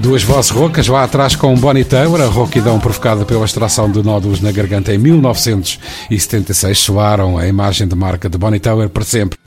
Duas 0.00 0.22
vozes 0.22 0.50
roucas 0.50 0.86
lá 0.86 1.02
atrás 1.02 1.34
com 1.34 1.54
Bonnie 1.54 1.82
Taylor, 1.82 2.20
a 2.20 2.26
rouquidão 2.26 2.78
provocada 2.78 3.24
pela 3.24 3.46
extração 3.46 3.90
de 3.90 4.02
nódulos 4.02 4.40
na 4.40 4.52
garganta 4.52 4.92
em 4.92 4.98
1976, 4.98 6.78
soaram 6.78 7.38
a 7.38 7.48
imagem 7.48 7.88
de 7.88 7.96
marca 7.96 8.28
de 8.28 8.36
Bonnie 8.36 8.60
Taylor 8.60 8.90
para 8.90 9.04
sempre. 9.04 9.43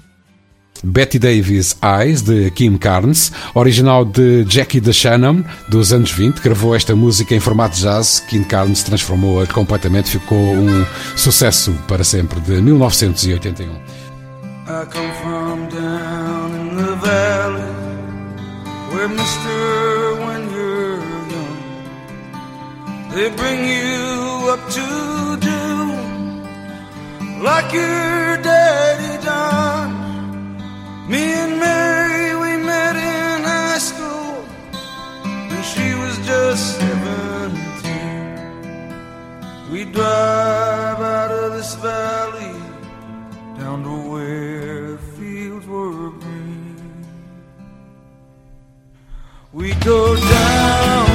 Betty 0.84 1.20
Davis 1.20 1.78
Eyes, 1.84 2.22
de 2.22 2.49
Kim 2.52 2.78
Carnes, 2.78 3.32
original 3.54 4.06
de 4.06 4.45
Jackie 4.48 4.80
DeShannon, 4.80 5.44
dos 5.68 5.91
anos 5.91 6.12
20, 6.12 6.40
gravou 6.41 6.76
esta 6.76 6.95
música 6.95 7.36
em 7.36 7.40
formato 7.40 7.78
jazz. 7.78 8.20
Kim 8.30 8.44
Carnes 8.44 8.84
transformou-a 8.84 9.45
completamente, 9.48 10.10
ficou 10.10 10.38
um 10.38 10.86
sucesso 11.16 11.74
para 11.88 12.04
sempre, 12.04 12.40
de 12.41 12.62
1981. 12.62 14.08
I 14.70 14.86
come 14.91 15.14
from 15.24 15.70
down 15.70 16.54
in 16.54 16.76
the 16.76 16.95
valley 16.98 17.74
where 18.91 19.08
mister 19.08 20.16
when 20.26 20.49
you're 20.52 20.99
young 21.32 21.58
they 23.14 23.30
bring 23.30 23.64
you 23.66 24.49
up 24.52 24.60
to 24.70 25.38
do 25.40 25.58
like 27.41 27.72
your 27.72 28.38
daddy 28.44 29.24
done 29.24 29.97
me 31.08 31.24
and 31.44 31.60
Mary 31.60 32.36
we 32.44 32.52
met 32.66 32.96
in 32.96 33.44
high 33.44 33.80
school 33.80 34.46
and 35.54 35.66
she 35.66 35.94
was 36.02 36.16
just 36.26 36.80
17 36.80 37.58
we 39.72 39.86
drive 39.86 41.00
out 41.00 41.32
of 41.32 41.54
this 41.54 41.76
valley 41.76 42.58
down 43.58 43.84
to 43.84 44.10
where 44.12 44.92
the 44.92 44.98
fields 45.18 45.66
were 45.68 46.12
green. 46.12 47.06
We 49.52 49.74
go 49.76 50.16
down 50.16 51.07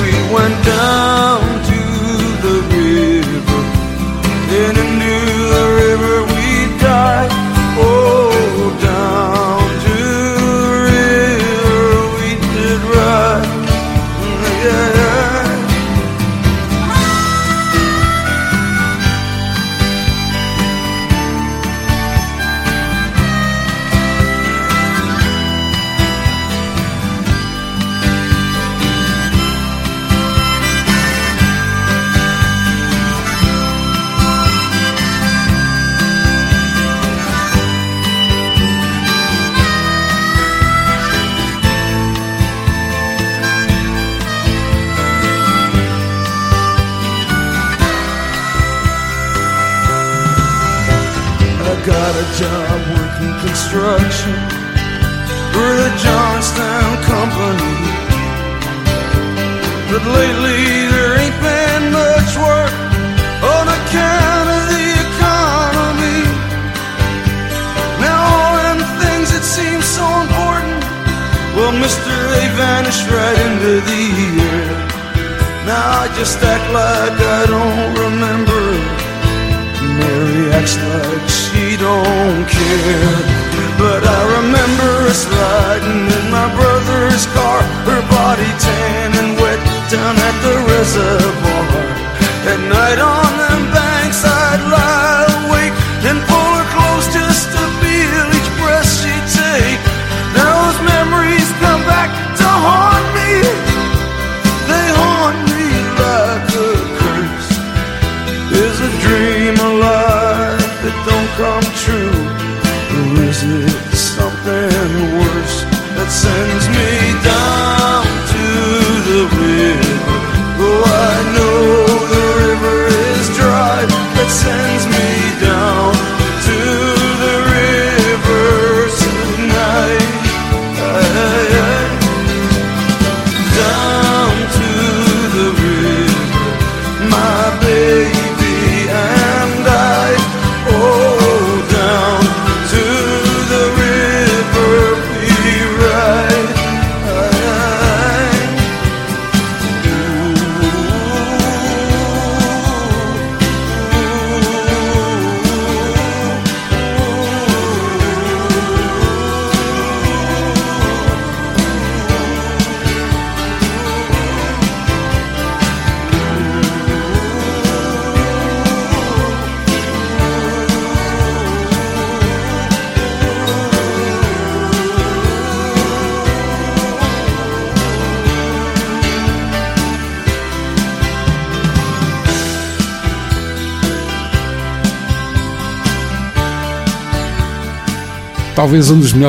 we 0.00 0.12
went 0.32 0.59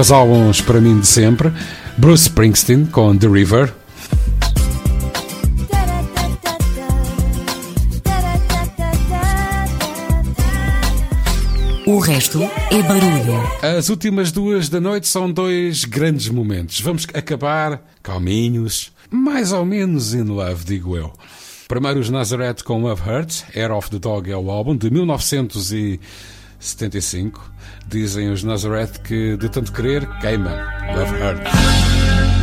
melhores 0.01 0.11
álbuns 0.11 0.61
para 0.61 0.81
mim 0.81 0.99
de 0.99 1.05
sempre. 1.05 1.53
Bruce 1.97 2.23
Springsteen 2.23 2.85
com 2.85 3.15
The 3.15 3.27
River. 3.27 3.73
O 11.85 11.99
resto 11.99 12.41
é 12.41 12.81
barulho. 12.81 13.77
As 13.77 13.89
últimas 13.89 14.31
duas 14.31 14.69
da 14.69 14.79
noite 14.79 15.07
são 15.07 15.31
dois 15.31 15.85
grandes 15.85 16.29
momentos. 16.29 16.79
Vamos 16.79 17.05
acabar 17.13 17.81
calminhos, 18.01 18.91
mais 19.09 19.51
ou 19.51 19.65
menos 19.65 20.13
in 20.13 20.23
love, 20.23 20.63
digo 20.65 20.97
eu. 20.97 21.13
Primeiro 21.67 21.99
os 21.99 22.09
Nazareth 22.09 22.63
com 22.65 22.81
Love 22.81 23.01
Hurts, 23.07 23.45
Air 23.55 23.71
of 23.71 23.89
the 23.89 23.99
Dog 23.99 24.31
é 24.31 24.35
o 24.35 24.49
álbum 24.49 24.75
de 24.75 24.89
1900 24.89 25.71
e 25.73 25.99
75, 26.61 27.51
dizem 27.87 28.31
os 28.31 28.43
Nazareth 28.43 28.99
que 29.03 29.35
de 29.35 29.49
tanto 29.49 29.73
querer 29.73 30.07
queima. 30.19 30.51
Love 30.95 31.15
Hurts. 31.21 32.40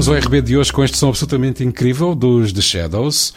Terminamos 0.00 0.08
o 0.08 0.14
RB 0.14 0.40
de 0.40 0.56
hoje 0.56 0.72
com 0.72 0.82
este 0.82 0.96
som 0.96 1.08
absolutamente 1.08 1.62
incrível 1.62 2.14
dos 2.14 2.54
The 2.54 2.62
Shadows. 2.62 3.34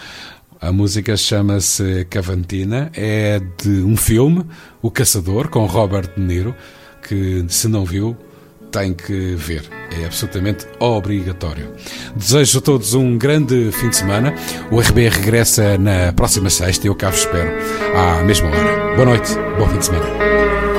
A 0.62 0.72
música 0.72 1.18
chama-se 1.18 2.06
Cavantina, 2.10 2.90
é 2.96 3.42
de 3.62 3.84
um 3.84 3.98
filme, 3.98 4.46
O 4.82 4.90
Caçador, 4.90 5.50
com 5.50 5.66
Robert 5.66 6.12
De 6.16 6.22
Niro, 6.22 6.56
que 7.06 7.44
se 7.50 7.68
não 7.68 7.84
viu, 7.84 8.16
tem 8.72 8.94
que 8.94 9.36
ver. 9.36 9.64
É 9.92 10.06
absolutamente 10.06 10.66
obrigatório. 10.80 11.74
Desejo 12.16 12.60
a 12.60 12.62
todos 12.62 12.94
um 12.94 13.18
grande 13.18 13.70
fim 13.74 13.90
de 13.90 13.98
semana. 13.98 14.34
O 14.72 14.80
RB 14.80 15.10
regressa 15.10 15.78
na 15.78 16.14
próxima 16.14 16.50
sexta 16.50 16.88
e 16.88 16.90
eu 16.90 16.96
cá 16.96 17.10
vos 17.10 17.20
espero 17.20 17.52
à 17.94 18.24
mesma 18.24 18.48
hora. 18.48 18.96
Boa 18.96 19.06
noite, 19.06 19.34
bom 19.58 19.68
fim 19.68 19.80
de 19.80 19.86
semana. 19.86 20.73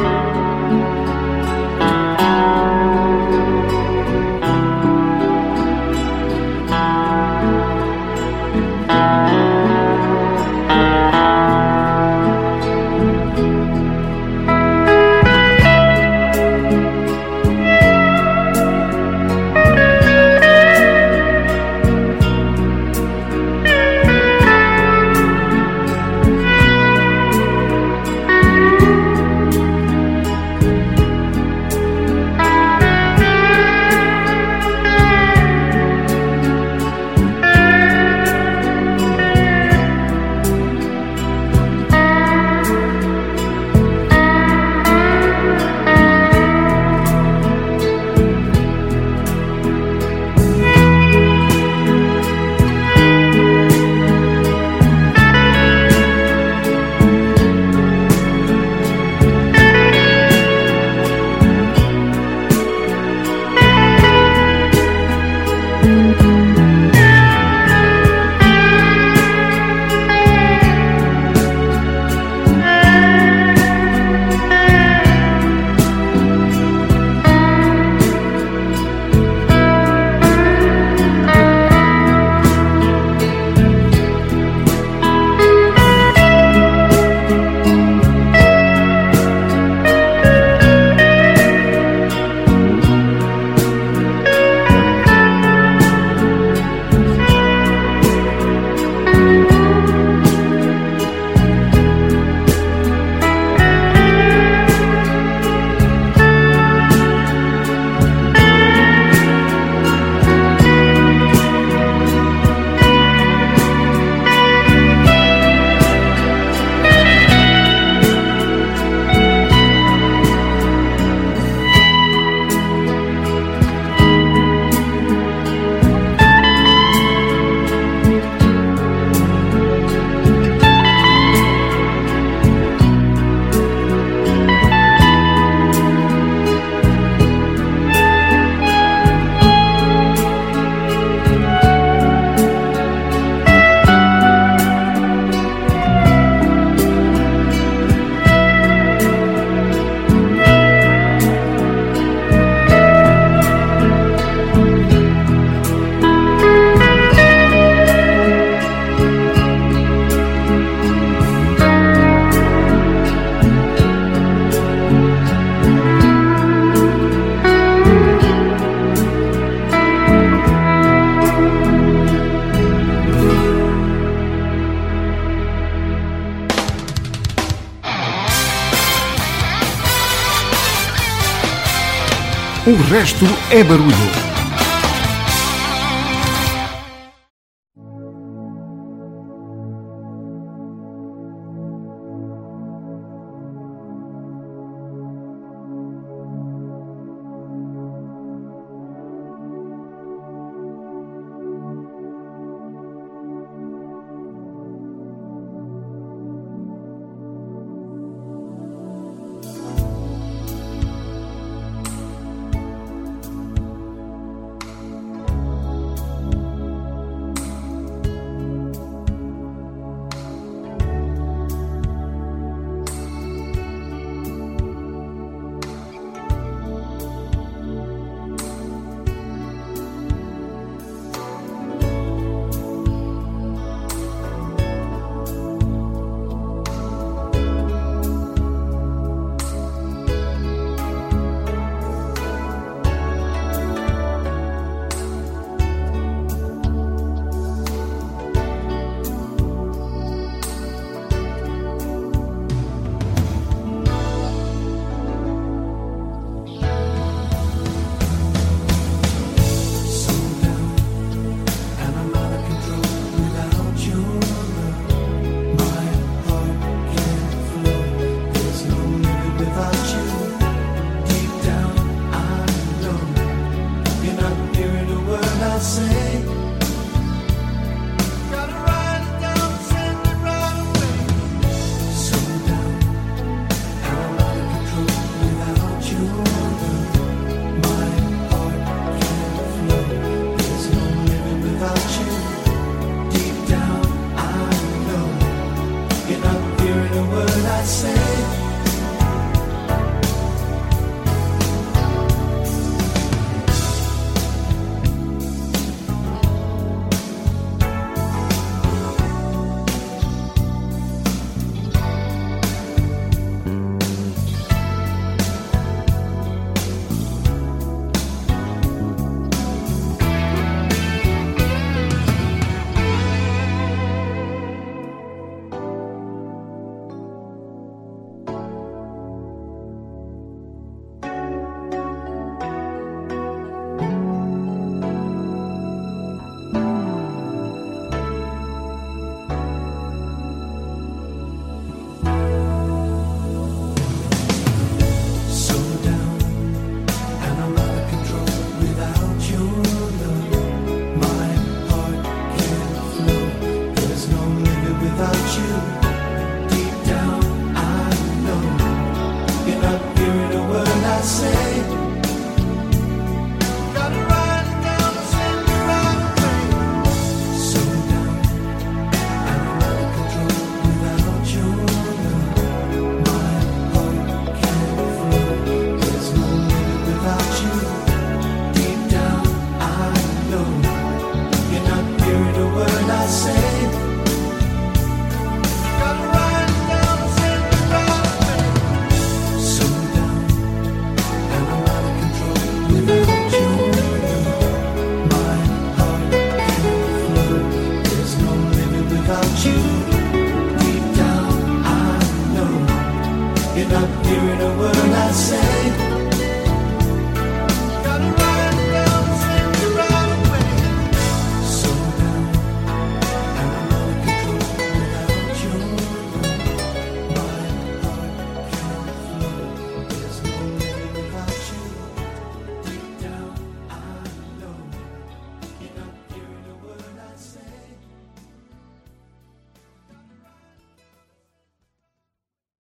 Resto 183.05 183.27
é 183.51 183.63
barulho. 183.63 184.24